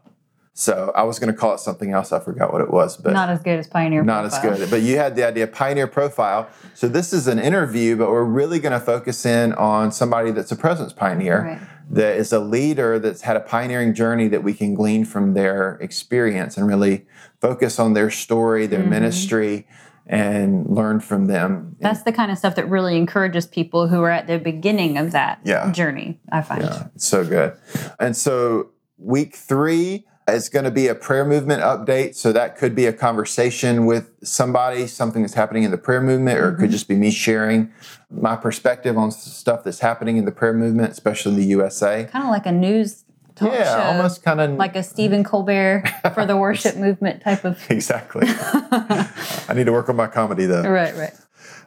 So 0.55 0.91
I 0.97 1.05
was 1.05 1.21
going 1.21 1.33
to 1.33 1.39
call 1.39 1.55
it 1.55 1.61
something 1.61 1.93
else. 1.93 2.11
I 2.11 2.19
forgot 2.19 2.53
what 2.53 2.61
it 2.61 2.71
was, 2.71 2.97
but 2.97 3.13
not 3.13 3.29
as 3.29 3.41
good 3.41 3.61
as 3.61 3.69
Pioneer. 3.69 4.03
Not 4.03 4.29
profile. 4.29 4.53
as 4.55 4.59
good, 4.59 4.71
but 4.71 4.81
you 4.83 4.97
had 4.97 5.15
the 5.15 5.25
idea 5.25 5.47
Pioneer 5.47 5.87
Profile. 5.87 6.49
So 6.75 6.89
this 6.89 7.13
is 7.13 7.29
an 7.29 7.39
interview, 7.39 7.95
but 7.97 8.11
we're 8.11 8.25
really 8.25 8.59
going 8.59 8.73
to 8.73 8.81
focus 8.81 9.25
in 9.25 9.53
on 9.53 9.93
somebody 9.93 10.33
that's 10.33 10.51
a 10.51 10.57
presence 10.57 10.93
pioneer. 10.93 11.43
Right 11.43 11.61
that 11.91 12.17
is 12.17 12.33
a 12.33 12.41
leader 12.41 12.99
that's 12.99 13.23
had 13.23 13.37
a 13.37 13.41
pioneering 13.41 13.95
journey 13.95 14.29
that 14.29 14.43
we 14.43 14.53
can 14.53 14.75
glean 14.75 15.05
from 15.05 15.35
their 15.35 15.79
experience 15.81 16.57
and 16.57 16.67
really 16.67 17.07
focus 17.41 17.79
on 17.79 17.95
their 17.95 18.11
story, 18.11 18.67
their 18.67 18.81
mm-hmm. 18.81 18.91
ministry, 18.91 19.67
and 20.07 20.67
learn 20.69 21.01
from 21.01 21.27
them. 21.27 21.77
That's 21.81 22.03
the 22.03 22.13
kind 22.13 22.31
of 22.31 22.39
stuff 22.39 22.55
that 22.57 22.69
really 22.69 22.97
encourages 22.97 23.47
people 23.47 23.89
who 23.89 24.03
are 24.03 24.11
at 24.11 24.27
the 24.27 24.39
beginning 24.39 24.97
of 24.99 25.13
that 25.13 25.41
yeah. 25.45 25.71
journey, 25.73 26.19
I 26.33 26.43
find. 26.43 26.63
Yeah, 26.63 26.87
so 26.97 27.25
good. 27.25 27.57
And 28.01 28.17
so, 28.17 28.71
week 28.97 29.37
three, 29.37 30.07
it's 30.29 30.49
going 30.49 30.65
to 30.65 30.71
be 30.71 30.87
a 30.89 30.95
prayer 30.95 31.25
movement 31.25 31.63
update. 31.63 32.15
So 32.15 32.33
that 32.33 32.57
could 32.57 32.75
be 32.75 32.87
a 32.87 32.93
conversation 32.93 33.87
with 33.87 34.11
somebody, 34.23 34.87
something 34.87 35.23
that's 35.23 35.35
happening 35.35 35.63
in 35.63 35.71
the 35.71 35.79
prayer 35.79 36.01
movement, 36.01 36.39
or 36.39 36.51
it 36.51 36.57
could 36.57 36.65
mm-hmm. 36.65 36.73
just 36.73 36.89
be 36.89 36.97
me 36.97 37.11
sharing 37.11 37.73
my 38.11 38.37
perspective 38.37 38.97
on 38.97 39.11
stuff 39.11 39.65
that's 39.65 39.81
happening 39.81 40.17
in 40.17 40.25
the 40.25 40.33
prayer 40.33 40.55
movement, 40.55 40.93
especially 40.93 41.33
in 41.33 41.39
the 41.39 41.47
USA. 41.47 42.05
Kind 42.05 42.25
of 42.25 42.31
like 42.31 42.47
a 42.47 42.53
news 42.53 43.05
talk 43.39 43.53
yeah, 43.53 43.77
show. 43.77 43.83
almost 43.83 44.23
kind 44.23 44.41
of 44.41 44.53
like 44.53 44.77
a 44.77 44.83
Stephen 44.83 45.25
Colbert 45.25 45.85
for 46.15 46.27
the 46.27 46.37
worship 46.37 46.77
movement 46.87 47.23
type 47.23 47.45
of. 47.45 47.59
Exactly. 47.71 48.27
I 48.29 49.53
need 49.55 49.65
to 49.65 49.73
work 49.73 49.89
on 49.89 49.97
my 49.97 50.07
comedy 50.07 50.47
though. 50.47 50.69
Right, 50.69 50.95
right. 50.97 51.15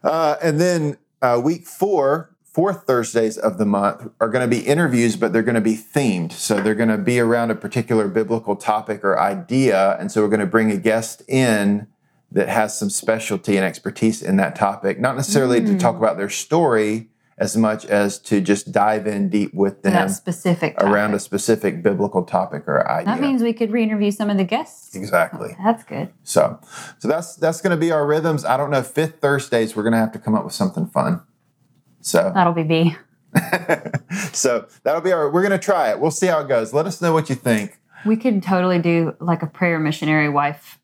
Uh, 0.04 0.36
and 0.42 0.60
then 0.60 0.98
uh, 1.22 1.40
week 1.44 1.66
four, 1.66 2.31
fourth 2.54 2.86
Thursdays 2.86 3.38
of 3.38 3.58
the 3.58 3.66
month 3.66 4.10
are 4.20 4.30
going 4.30 4.48
to 4.48 4.56
be 4.56 4.66
interviews, 4.66 5.16
but 5.16 5.32
they're 5.34 5.44
going 5.44 5.56
to 5.56 5.62
be 5.62 5.76
themed. 5.76 6.34
So 6.34 6.60
they're 6.60 6.76
going 6.76 6.90
to 6.90 6.98
be 6.98 7.20
around 7.20 7.52
a 7.52 7.56
particular 7.56 8.08
biblical 8.08 8.56
topic 8.56 9.04
or 9.04 9.20
idea. 9.20 9.98
And 10.00 10.12
so 10.12 10.22
we're 10.22 10.30
going 10.30 10.42
to 10.42 10.46
bring 10.46 10.72
a 10.72 10.78
guest 10.78 11.24
in 11.28 11.88
that 12.32 12.50
has 12.50 12.78
some 12.78 12.90
specialty 12.90 13.58
and 13.58 13.66
expertise 13.66 14.22
in 14.22 14.38
that 14.38 14.56
topic, 14.56 15.00
not 15.00 15.16
necessarily 15.16 15.60
mm. 15.60 15.68
to 15.68 15.78
talk 15.78 15.96
mm. 15.96 16.00
about 16.00 16.18
their 16.18 16.30
story 16.30 17.10
as 17.38 17.58
much 17.58 17.86
as 17.86 18.20
to 18.20 18.40
just 18.40 18.72
dive 18.72 19.08
in 19.08 19.28
deep 19.28 19.52
with 19.54 19.82
them 19.82 19.94
That 19.94 20.12
specific 20.12 20.76
around 20.78 21.16
a 21.16 21.20
specific 21.20 21.82
biblical 21.82 22.24
topic 22.24 22.68
or 22.68 22.88
idea. 22.88 23.16
That 23.16 23.22
means 23.22 23.42
we 23.42 23.52
could 23.52 23.72
re-interview 23.72 24.12
some 24.12 24.30
of 24.30 24.38
the 24.38 24.44
guests. 24.44 24.96
exactly. 24.96 25.56
That's 25.64 25.84
good. 25.84 26.14
So, 26.24 26.60
so 27.00 27.08
that's 27.08 27.36
that's 27.38 27.60
going 27.60 27.72
to 27.72 27.78
be 27.78 27.92
our 27.92 28.06
rhythms. 28.06 28.46
I 28.46 28.58
don't 28.58 28.70
know. 28.70 28.84
Fifth 28.84 29.22
Thursdays, 29.22 29.76
we're 29.76 29.82
going 29.84 29.94
to 29.94 30.00
have 30.00 30.12
to 30.12 30.20
come 30.20 30.36
up 30.36 30.44
with 30.44 30.54
something 30.54 30.86
fun. 30.86 31.22
So, 32.02 32.32
That'll 32.34 32.54
be 32.54 32.64
B. 32.64 32.96
so 34.34 34.68
that'll 34.84 35.02
be 35.02 35.12
our. 35.12 35.30
We're 35.32 35.42
going 35.48 35.58
to 35.58 35.64
try 35.64 35.90
it. 35.92 36.00
We'll 36.00 36.12
see 36.12 36.28
how 36.28 36.40
it 36.42 36.48
goes. 36.48 36.74
Let 36.74 36.86
us 36.86 37.02
know 37.02 37.14
what 37.14 37.30
you 37.30 37.36
think. 37.36 37.80
We 38.06 38.18
could 38.18 38.42
totally 38.44 38.80
do 38.80 39.16
like 39.20 39.42
a 39.44 39.48
prayer 39.48 39.80
missionary 39.80 40.28
wife 40.30 40.80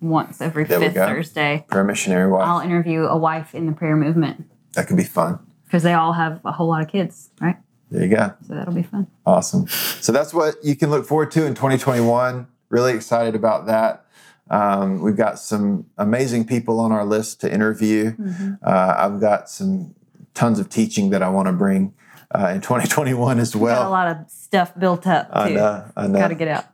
once 0.00 0.40
every 0.40 0.64
There 0.64 0.80
fifth. 0.80 0.94
Thursday. 0.94 1.64
Prayer 1.68 1.84
missionary 1.84 2.30
wife. 2.30 2.46
I'll 2.46 2.60
interview 2.60 3.04
a 3.04 3.16
wife 3.16 3.54
in 3.54 3.66
the 3.66 3.72
prayer 3.72 3.96
movement 3.96 4.46
that 4.74 4.86
could 4.88 4.96
be 4.96 5.04
fun. 5.04 5.38
because 5.66 5.82
they 5.82 5.92
all 5.92 6.12
have 6.14 6.40
a 6.44 6.52
whole 6.52 6.68
lot 6.68 6.82
of 6.82 6.88
kids, 6.88 7.30
right? 7.40 7.56
There 7.90 8.02
you 8.02 8.08
go. 8.16 8.32
So 8.48 8.54
that'll 8.54 8.72
be 8.74 8.82
fun. 8.82 9.06
Awesome. 9.26 9.68
So 9.68 10.12
that's 10.12 10.32
what 10.32 10.56
you 10.64 10.74
can 10.74 10.90
look 10.90 11.04
forward 11.06 11.30
to 11.32 11.44
in 11.46 11.54
2021. 11.54 12.46
Really 12.70 12.94
excited 12.94 13.34
about 13.34 13.66
that. 13.66 14.06
Um, 14.50 15.02
we've 15.02 15.16
got 15.16 15.38
some 15.38 15.86
amazing 15.98 16.46
people 16.46 16.80
on 16.80 16.90
our 16.90 17.04
list 17.04 17.42
to 17.42 17.52
interview. 17.52 18.14
Uh, 18.62 18.94
I've 18.98 19.20
got 19.20 19.48
some 19.50 19.94
tons 20.34 20.58
of 20.58 20.68
teaching 20.68 21.10
that 21.10 21.22
I 21.22 21.28
want 21.28 21.46
to 21.48 21.52
bring 21.52 21.94
uh, 22.34 22.52
in 22.54 22.60
2021 22.60 23.38
as 23.38 23.54
well. 23.54 23.82
Got 23.82 23.86
a 23.86 23.90
lot 23.90 24.08
of 24.08 24.30
stuff 24.30 24.78
built 24.78 25.06
up 25.06 25.28
too. 25.28 25.38
I 25.38 25.50
know. 25.50 25.84
I 25.96 26.06
know. 26.06 26.18
Got 26.18 26.28
to 26.28 26.34
get 26.34 26.48
out. 26.48 26.66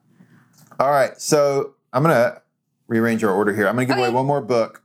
All 0.79 0.90
right. 0.90 1.21
So 1.21 1.75
I'm 1.92 2.03
going 2.03 2.14
to 2.14 2.40
rearrange 2.87 3.25
our 3.25 3.33
order 3.33 3.55
here. 3.55 3.68
I'm 3.68 3.75
going 3.75 3.88
to 3.88 3.94
give 3.94 3.99
away 3.99 4.11
one 4.11 4.27
more 4.27 4.40
book. 4.40 4.83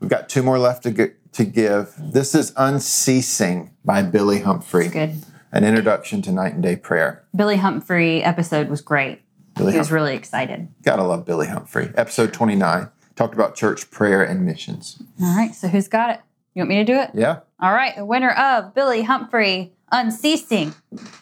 We've 0.00 0.10
got 0.10 0.28
two 0.28 0.42
more 0.42 0.58
left 0.58 0.82
to, 0.84 0.90
get, 0.90 1.32
to 1.34 1.44
give. 1.44 1.94
This 1.98 2.34
is 2.34 2.52
Unceasing 2.56 3.72
by 3.84 4.02
Billy 4.02 4.40
Humphrey, 4.40 4.88
Good. 4.88 5.22
an 5.52 5.64
introduction 5.64 6.22
to 6.22 6.32
night 6.32 6.54
and 6.54 6.62
day 6.62 6.76
prayer. 6.76 7.24
Billy 7.34 7.56
Humphrey 7.56 8.22
episode 8.22 8.68
was 8.68 8.80
great. 8.80 9.22
Billy 9.54 9.72
He 9.72 9.78
was 9.78 9.90
really 9.90 10.14
excited. 10.14 10.68
Gotta 10.82 11.02
love 11.02 11.24
Billy 11.24 11.46
Humphrey. 11.46 11.90
Episode 11.96 12.32
29 12.34 12.90
talked 13.14 13.34
about 13.34 13.54
church 13.54 13.90
prayer 13.90 14.22
and 14.22 14.44
missions. 14.44 15.02
All 15.20 15.34
right. 15.34 15.54
So 15.54 15.68
who's 15.68 15.88
got 15.88 16.10
it? 16.10 16.20
You 16.56 16.60
want 16.60 16.70
me 16.70 16.76
to 16.76 16.84
do 16.84 16.98
it? 16.98 17.10
Yeah. 17.12 17.40
All 17.60 17.74
right. 17.74 17.94
The 17.94 18.04
winner 18.06 18.30
of 18.30 18.72
Billy 18.72 19.02
Humphrey 19.02 19.74
Unceasing 19.92 20.74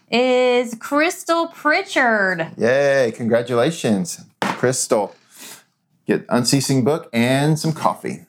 is 0.09 0.77
Crystal 0.77 1.49
Pritchard. 1.49 2.53
Yay. 2.57 3.13
Congratulations, 3.17 4.21
Crystal. 4.41 5.13
Get 6.07 6.25
Unceasing 6.29 6.85
book 6.85 7.11
and 7.13 7.59
some 7.59 7.73
coffee. 7.73 8.27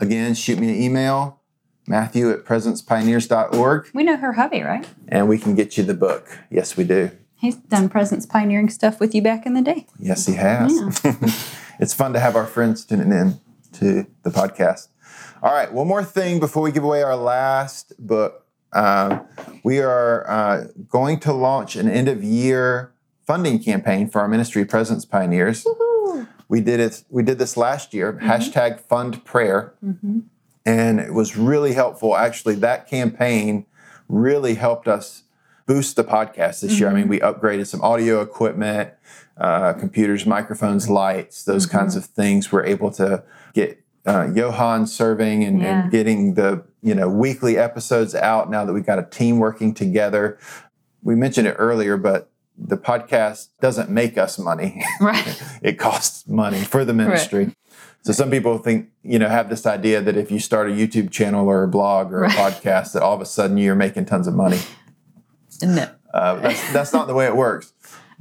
Again, 0.00 0.32
shoot 0.32 0.58
me 0.58 0.70
an 0.70 0.82
email, 0.82 1.38
Matthew 1.86 2.30
at 2.30 2.46
presencepioneers.org, 2.46 3.90
We 3.92 4.02
know 4.02 4.16
her 4.16 4.32
hubby, 4.32 4.62
right? 4.62 4.88
and 5.06 5.28
we 5.28 5.36
can 5.36 5.54
get 5.54 5.76
you 5.76 5.84
the 5.84 5.92
book. 5.92 6.26
Yes, 6.50 6.78
we 6.78 6.84
do. 6.84 7.10
He's 7.36 7.56
done 7.56 7.90
presence 7.90 8.24
pioneering 8.24 8.70
stuff 8.70 9.00
with 9.00 9.14
you 9.14 9.20
back 9.20 9.44
in 9.44 9.52
the 9.52 9.60
day. 9.60 9.86
Yes, 9.98 10.24
he 10.24 10.36
has. 10.36 11.02
Yeah. 11.04 11.12
it's 11.78 11.92
fun 11.92 12.14
to 12.14 12.20
have 12.20 12.36
our 12.36 12.46
friends 12.46 12.86
tuning 12.86 13.12
in 13.12 13.38
to 13.74 14.06
the 14.22 14.30
podcast. 14.30 14.88
All 15.42 15.54
right, 15.54 15.72
one 15.72 15.88
more 15.88 16.04
thing 16.04 16.38
before 16.38 16.62
we 16.62 16.70
give 16.70 16.84
away 16.84 17.02
our 17.02 17.16
last 17.16 17.94
book. 17.98 18.44
Uh, 18.74 19.20
we 19.64 19.78
are 19.78 20.28
uh, 20.28 20.64
going 20.90 21.18
to 21.20 21.32
launch 21.32 21.76
an 21.76 21.88
end 21.88 22.08
of 22.08 22.22
year 22.22 22.92
funding 23.26 23.58
campaign 23.58 24.06
for 24.06 24.20
our 24.20 24.28
ministry, 24.28 24.66
Presence 24.66 25.06
Pioneers. 25.06 25.66
We 26.48 26.60
did 26.60 26.78
it. 26.78 27.04
We 27.08 27.22
did 27.22 27.38
this 27.38 27.56
last 27.56 27.94
year. 27.94 28.18
Hashtag 28.20 28.80
Fund 28.80 29.24
Prayer, 29.24 29.72
and 30.66 31.00
it 31.00 31.14
was 31.14 31.38
really 31.38 31.72
helpful. 31.72 32.16
Actually, 32.16 32.56
that 32.56 32.86
campaign 32.86 33.64
really 34.10 34.56
helped 34.56 34.88
us 34.88 35.22
boost 35.64 35.96
the 35.96 36.04
podcast 36.04 36.60
this 36.60 36.78
year. 36.78 36.90
I 36.90 36.92
mean, 36.92 37.08
we 37.08 37.18
upgraded 37.20 37.66
some 37.66 37.80
audio 37.80 38.20
equipment, 38.20 38.90
uh, 39.38 39.72
computers, 39.72 40.26
microphones, 40.26 40.90
lights, 40.90 41.44
those 41.44 41.64
kinds 41.64 41.96
of 41.96 42.04
things. 42.04 42.52
We're 42.52 42.66
able 42.66 42.90
to 42.92 43.24
get 43.54 43.79
uh, 44.06 44.28
Johan 44.34 44.86
serving 44.86 45.44
and, 45.44 45.60
Yeah. 45.60 45.82
and 45.82 45.90
getting 45.90 46.34
the 46.34 46.64
you 46.82 46.94
know 46.94 47.08
weekly 47.08 47.58
episodes 47.58 48.14
out 48.14 48.50
now 48.50 48.64
that 48.64 48.72
we've 48.72 48.86
got 48.86 48.98
a 48.98 49.04
team 49.04 49.38
working 49.38 49.74
together. 49.74 50.38
We 51.02 51.14
mentioned 51.14 51.46
it 51.46 51.56
earlier, 51.58 51.96
but 51.96 52.30
the 52.56 52.76
podcast 52.76 53.48
doesn't 53.60 53.88
make 53.90 54.18
us 54.18 54.38
money. 54.38 54.82
Right. 55.00 55.42
it 55.62 55.78
costs 55.78 56.26
money 56.28 56.60
for 56.60 56.84
the 56.84 56.92
ministry. 56.92 57.54
So 58.02 58.12
some 58.12 58.30
people 58.30 58.56
think, 58.58 58.88
you 59.02 59.18
know, 59.18 59.28
have 59.28 59.50
this 59.50 59.66
idea 59.66 60.00
that 60.00 60.16
if 60.16 60.30
you 60.30 60.38
start 60.38 60.68
a 60.70 60.72
YouTube 60.72 61.10
channel 61.10 61.48
or 61.48 61.62
a 61.64 61.68
blog 61.68 62.12
or 62.12 62.24
a 62.24 62.28
Right. 62.28 62.36
podcast, 62.52 62.92
that 62.92 63.02
all 63.02 63.14
of 63.14 63.20
a 63.20 63.26
sudden 63.26 63.56
you're 63.58 63.74
making 63.74 64.06
tons 64.06 64.26
of 64.26 64.34
money. 64.34 64.60
no. 65.62 65.88
Uh, 66.12 66.34
that's, 66.40 66.72
that's 66.72 66.92
not 66.92 67.06
the 67.06 67.14
way 67.14 67.26
it 67.26 67.36
works. 67.36 67.72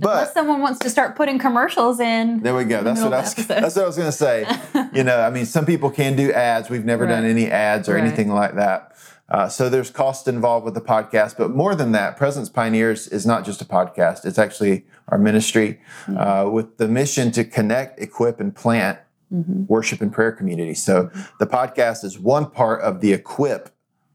Unless 0.02 0.28
But 0.30 0.34
someone 0.34 0.62
wants 0.62 0.80
to 0.80 0.90
start 0.90 1.16
putting 1.16 1.40
commercials 1.40 2.00
in. 2.00 2.40
there 2.42 2.56
we 2.56 2.64
go. 2.64 2.82
That's 2.84 3.02
what 3.02 3.14
I 3.14 3.20
was, 3.22 3.34
that's 3.36 3.76
what 3.76 3.84
I 3.84 3.88
was 3.88 3.98
going 3.98 4.08
to 4.10 4.18
say. 4.18 4.48
You 4.94 5.04
know, 5.04 5.20
I 5.20 5.30
mean, 5.30 5.46
some 5.46 5.66
people 5.66 5.90
can 5.90 6.16
do 6.16 6.32
ads. 6.32 6.70
We've 6.70 6.86
never 6.86 7.06
done 7.06 7.26
any 7.26 7.50
ads 7.52 7.90
or 7.90 7.96
Right. 7.96 8.04
anything 8.04 8.30
like 8.30 8.56
that. 8.56 8.96
Uh, 9.28 9.48
so 9.48 9.70
there's 9.70 9.92
cost 9.92 10.28
involved 10.28 10.66
with 10.66 10.74
the 10.74 10.82
podcast, 10.82 11.38
but 11.38 11.52
more 11.52 11.76
than 11.76 11.92
that, 11.92 12.18
Presence 12.18 12.50
Pioneers 12.50 13.08
is 13.08 13.26
not 13.28 13.46
just 13.46 13.62
a 13.62 13.66
podcast. 13.66 14.26
It's 14.26 14.40
actually 14.40 14.86
our 15.10 15.20
ministry 15.20 15.80
uh, 16.18 16.50
with 16.52 16.78
the 16.78 16.88
mission 16.88 17.32
to 17.34 17.44
connect, 17.44 18.00
equip, 18.02 18.40
and 18.40 18.56
plant 18.56 18.98
worship 19.68 20.02
and 20.02 20.12
prayer 20.12 20.32
communities. 20.32 20.82
So 20.82 21.12
the 21.40 21.46
podcast 21.46 22.04
is 22.04 22.18
one 22.18 22.50
part 22.50 22.82
of 22.82 23.02
the 23.02 23.14
equip 23.14 23.70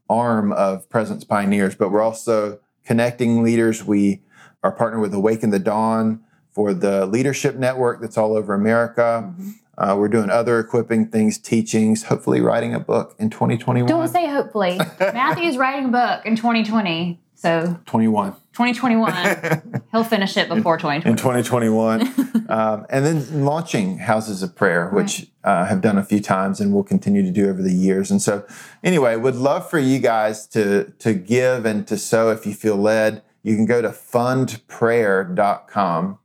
arm 0.09 0.51
of 0.51 0.89
Presence 0.89 1.23
Pioneers, 1.23 1.75
but 1.75 1.89
we're 1.91 2.01
also 2.01 2.59
connecting 2.83 3.41
leaders. 3.41 3.85
We 3.85 4.21
are 4.65 4.71
partnered 4.71 5.01
with 5.01 5.13
Awaken 5.13 5.51
the 5.51 5.59
Dawn 5.59 6.21
for 6.51 6.73
the 6.73 7.05
leadership 7.05 7.55
network 7.55 8.01
that's 8.01 8.17
all 8.17 8.35
over 8.35 8.55
America. 8.55 9.31
Uh, 9.77 9.95
we're 9.95 10.07
doing 10.07 10.31
other 10.31 10.59
equipping 10.59 11.07
things, 11.07 11.37
teachings, 11.37 12.03
hopefully 12.03 12.41
writing 12.41 12.73
a 12.73 12.79
book 12.79 13.13
in 13.19 13.29
2021. 13.29 13.87
Don't 13.87 14.07
say 14.07 14.27
hopefully. 14.27 14.79
Matthew's 14.99 15.57
writing 15.57 15.85
a 15.85 15.89
book 15.89 16.25
in 16.25 16.35
2020. 16.35 17.21
So 17.35 17.79
21. 17.85 18.31
2021, 18.53 19.83
he'll 19.91 20.05
finish 20.05 20.37
it 20.37 20.47
before 20.47 20.75
in 20.75 21.17
2021. 21.17 22.01
um, 22.49 22.85
and 22.89 23.05
then 23.05 23.43
launching 23.43 23.97
Houses 23.97 24.41
of 24.41 24.55
Prayer, 24.55 24.89
which 24.89 25.27
uh, 25.43 25.65
have 25.65 25.81
done 25.81 25.97
a 25.97 26.03
few 26.03 26.21
times 26.21 26.61
and 26.61 26.73
will 26.73 26.83
continue 26.83 27.21
to 27.21 27.31
do 27.31 27.49
over 27.49 27.61
the 27.61 27.73
years. 27.73 28.09
And 28.09 28.21
so, 28.21 28.47
anyway, 28.81 29.17
would 29.17 29.35
love 29.35 29.69
for 29.69 29.77
you 29.77 29.99
guys 29.99 30.47
to, 30.47 30.93
to 30.99 31.13
give 31.13 31.65
and 31.65 31.85
to 31.87 31.97
sow 31.97 32.31
if 32.31 32.47
you 32.47 32.53
feel 32.53 32.77
led. 32.77 33.21
You 33.45 33.55
can 33.55 33.65
go 33.67 33.79
to 33.79 33.89
fundprayer.com, 33.89 36.17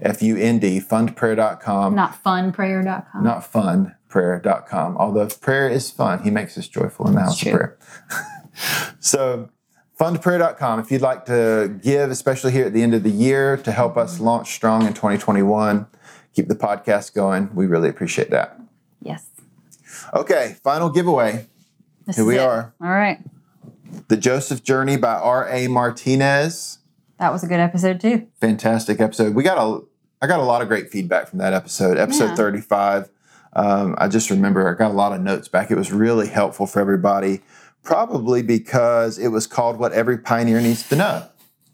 F 0.00 0.22
U 0.22 0.36
N 0.38 0.58
D, 0.58 0.80
fundprayer.com, 0.80 1.94
Not 1.94 2.24
funprayer.com. 2.24 3.22
not 3.22 3.52
funprayer.com. 3.52 4.96
Although 4.96 5.26
prayer 5.28 5.68
is 5.68 5.90
fun, 5.90 6.22
He 6.22 6.30
makes 6.30 6.56
us 6.56 6.66
joyful 6.66 7.06
in 7.08 7.14
the 7.14 7.20
house 7.20 7.42
of 7.44 7.52
prayer. 7.52 7.76
so, 9.00 9.50
fundprayer.com 10.00 10.80
if 10.80 10.90
you'd 10.90 11.02
like 11.02 11.26
to 11.26 11.78
give, 11.82 12.10
especially 12.10 12.52
here 12.52 12.64
at 12.64 12.72
the 12.72 12.82
end 12.82 12.94
of 12.94 13.02
the 13.02 13.10
year, 13.10 13.58
to 13.58 13.70
help 13.70 13.98
us 13.98 14.18
launch 14.18 14.54
strong 14.54 14.86
in 14.86 14.94
2021, 14.94 15.86
keep 16.32 16.48
the 16.48 16.56
podcast 16.56 17.12
going. 17.14 17.54
We 17.54 17.66
really 17.66 17.90
appreciate 17.90 18.30
that. 18.30 18.58
Yes. 19.02 19.26
Okay, 20.14 20.56
final 20.64 20.88
giveaway 20.88 21.48
This 22.06 22.16
Here 22.16 22.24
we 22.24 22.36
it. 22.36 22.40
are. 22.40 22.72
All 22.80 22.88
right. 22.88 23.18
The 24.08 24.16
Joseph 24.16 24.62
Journey 24.62 24.96
by 24.96 25.14
R.A. 25.14 25.68
Martinez. 25.68 26.78
That 27.18 27.32
was 27.32 27.44
a 27.44 27.46
good 27.46 27.60
episode 27.60 28.00
too. 28.00 28.26
fantastic 28.40 29.00
episode. 29.00 29.34
We 29.34 29.42
got 29.42 29.58
a 29.58 29.82
I 30.20 30.26
got 30.28 30.38
a 30.40 30.44
lot 30.44 30.62
of 30.62 30.68
great 30.68 30.90
feedback 30.90 31.28
from 31.28 31.38
that 31.40 31.52
episode. 31.52 31.98
Episode 31.98 32.30
Yeah. 32.30 32.34
35. 32.36 33.10
Um, 33.54 33.94
I 33.98 34.08
just 34.08 34.30
remember 34.30 34.68
I 34.72 34.78
got 34.78 34.90
a 34.92 34.94
lot 34.94 35.12
of 35.12 35.20
notes 35.20 35.48
back. 35.48 35.70
It 35.70 35.76
was 35.76 35.92
really 35.92 36.28
helpful 36.28 36.66
for 36.66 36.80
everybody, 36.80 37.40
probably 37.82 38.40
because 38.42 39.18
it 39.18 39.28
was 39.28 39.46
called 39.46 39.78
What 39.78 39.92
Every 39.92 40.16
Pioneer 40.18 40.60
Needs 40.60 40.88
to 40.88 40.96
Know. 40.96 41.26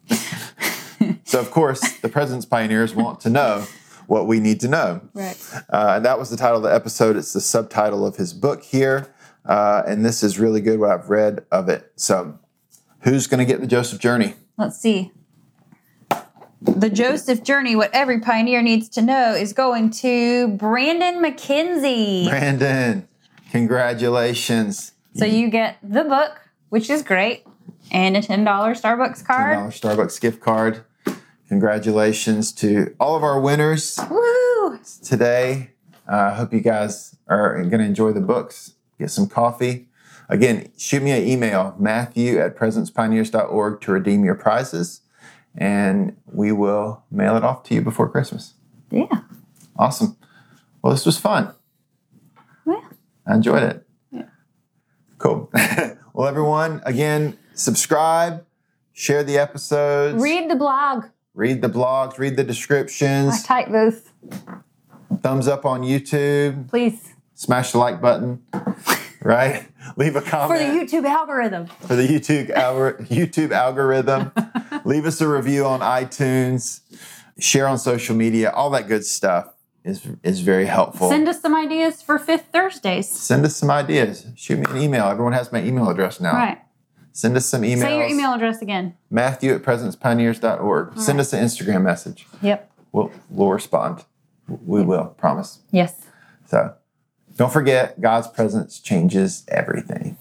so, 1.24 1.38
of 1.40 1.50
course, 1.50 1.98
the 1.98 2.09
Presence 2.09 2.44
Pioneers 2.46 2.94
want 2.94 3.20
to 3.20 3.31
know 3.31 3.66
what 4.07 4.26
we 4.26 4.40
need 4.40 4.61
to 4.61 4.68
know. 4.68 5.02
Right. 5.12 5.37
Uh, 5.70 5.94
and 5.96 6.04
that 6.04 6.18
was 6.18 6.31
the 6.31 6.37
title 6.38 6.57
of 6.57 6.62
the 6.62 6.74
episode. 6.74 7.16
It's 7.16 7.33
the 7.35 7.40
subtitle 7.42 8.07
of 8.07 8.16
his 8.16 8.33
book 8.33 8.62
here. 8.62 9.07
Uh, 9.48 9.82
and 9.87 10.04
this 10.04 10.22
is 10.22 10.38
really 10.38 10.61
good 10.61 10.78
what 10.78 10.90
I've 10.90 11.08
read 11.08 11.46
of 11.50 11.70
it. 11.70 11.90
So, 11.96 12.38
who's 13.00 13.26
going 13.26 13.38
to 13.38 13.50
get 13.50 13.61
the 13.62 13.66
Joseph 13.66 13.98
Journey? 13.98 14.34
Let's 14.58 14.78
see. 14.78 15.11
The 16.61 16.90
Joseph 16.90 17.44
journey, 17.44 17.76
what 17.76 17.94
every 17.94 18.20
pioneer 18.20 18.62
needs 18.62 18.88
to 18.90 19.02
know, 19.02 19.32
is 19.32 19.52
going 19.52 19.90
to 19.90 20.48
Brandon 20.48 21.22
McKenzie. 21.22 22.28
Brandon, 22.28 23.06
congratulations. 23.52 24.92
So 25.14 25.24
you 25.24 25.50
get 25.50 25.78
the 25.82 26.02
book, 26.02 26.50
which 26.68 26.90
is 26.90 27.02
great, 27.02 27.46
and 27.92 28.16
a 28.16 28.20
$10 28.20 28.44
Starbucks 28.44 29.24
card. 29.24 29.56
$10 29.56 29.68
Starbucks 29.68 30.20
gift 30.20 30.40
card. 30.40 30.84
Congratulations 31.48 32.52
to 32.54 32.94
all 32.98 33.16
of 33.16 33.22
our 33.22 33.40
winners 33.40 33.98
Woo! 34.11 34.80
today. 35.02 35.70
I 36.08 36.30
hope 36.30 36.52
you 36.52 36.61
guys 36.61 37.16
are 37.28 37.56
going 37.62 37.78
to 37.78 37.84
enjoy 37.84 38.12
the 38.12 38.20
books. 38.20 38.74
Get 38.98 39.11
some 39.11 39.28
coffee. 39.28 39.88
Again, 40.28 40.70
shoot 40.76 41.02
me 41.02 41.11
an 41.12 41.26
email, 41.26 41.74
matthew 41.78 42.38
at 42.38 42.56
presencepioneers.org 42.56 43.80
to 43.80 43.92
redeem 43.92 44.24
your 44.24 44.34
prizes, 44.34 45.00
and 45.56 46.16
we 46.26 46.52
will 46.52 47.02
mail 47.11 47.37
it 47.37 47.44
off 47.44 47.62
to 47.64 47.74
you 47.74 47.80
before 47.82 48.08
Christmas. 48.11 48.54
Yeah. 48.90 49.06
Awesome. 49.76 50.16
Well, 50.82 50.92
this 50.92 51.06
was 51.06 51.18
fun. 51.18 51.54
Yeah. 52.66 52.80
I 53.26 53.34
enjoyed 53.37 53.62
it. 53.62 53.87
Yeah. 54.11 54.24
Cool. 55.18 55.50
well, 56.12 56.26
everyone, 56.28 56.82
again, 56.84 57.38
subscribe, 57.54 58.44
share 58.92 59.24
the 59.24 59.38
episodes, 59.38 60.22
Read 60.22 60.50
the 60.50 60.56
blog. 60.56 61.06
read 61.34 61.62
the 61.62 61.68
blogs, 61.70 62.18
read 62.18 62.37
the 62.37 62.44
descriptions. 62.44 63.44
I 63.44 63.46
type 63.62 63.72
those. 63.72 64.02
thumbs 65.22 65.48
up 65.48 65.64
on 65.64 65.82
YouTube, 65.82 66.68
Please. 66.68 67.14
smash 67.34 67.72
the 67.72 67.78
like 67.78 68.00
button, 68.02 68.42
right? 69.28 69.68
Leave 69.96 70.16
a 70.16 70.22
comment. 70.22 70.58
For 70.58 70.66
the 70.66 70.72
YouTube 70.72 71.04
algorithm. 71.06 71.66
for 71.66 71.94
the 71.94 72.06
YouTube 72.08 72.50
algor- 72.54 73.06
YouTube 73.08 73.52
algorithm. 73.52 74.32
Leave 74.84 75.04
us 75.04 75.20
a 75.20 75.28
review 75.28 75.66
on 75.66 75.80
iTunes. 75.80 76.80
Share 77.38 77.68
on 77.68 77.78
social 77.78 78.16
media. 78.16 78.50
All 78.50 78.70
that 78.70 78.88
good 78.88 79.04
stuff 79.04 79.54
is 79.84 80.08
is 80.22 80.40
very 80.40 80.64
helpful. 80.66 81.10
Send 81.10 81.28
us 81.28 81.40
some 81.42 81.54
ideas 81.54 82.00
for 82.02 82.18
Fifth 82.18 82.46
Thursdays. 82.52 83.08
Send 83.08 83.44
us 83.44 83.54
some 83.54 83.70
ideas. 83.70 84.26
Shoot 84.34 84.60
me 84.60 84.64
an 84.70 84.78
email. 84.78 85.04
Everyone 85.04 85.34
has 85.34 85.52
my 85.52 85.62
email 85.62 85.88
address 85.90 86.20
now. 86.20 86.32
Right. 86.32 86.58
Send 87.12 87.36
us 87.36 87.46
some 87.46 87.62
emails. 87.62 87.80
Say 87.80 87.98
your 87.98 88.08
email 88.08 88.32
address 88.32 88.62
again. 88.62 88.94
Matthew 89.10 89.52
at 89.52 89.62
presencepioneers.org. 89.62 90.98
Send 90.98 91.20
us 91.20 91.32
an 91.32 91.44
Instagram 91.44 91.82
message. 91.82 92.26
Yep. 92.42 92.70
We'll, 92.92 93.10
we'll 93.28 93.50
respond. 93.50 94.04
We 94.46 94.82
will, 94.82 95.06
promise. 95.18 95.58
Yes. 95.72 96.06
So 96.46 96.74
don't 97.38 97.53
forget, 97.53 98.01
God's 98.01 98.27
presence 98.27 98.81
changes 98.81 99.44
everything. 99.46 100.18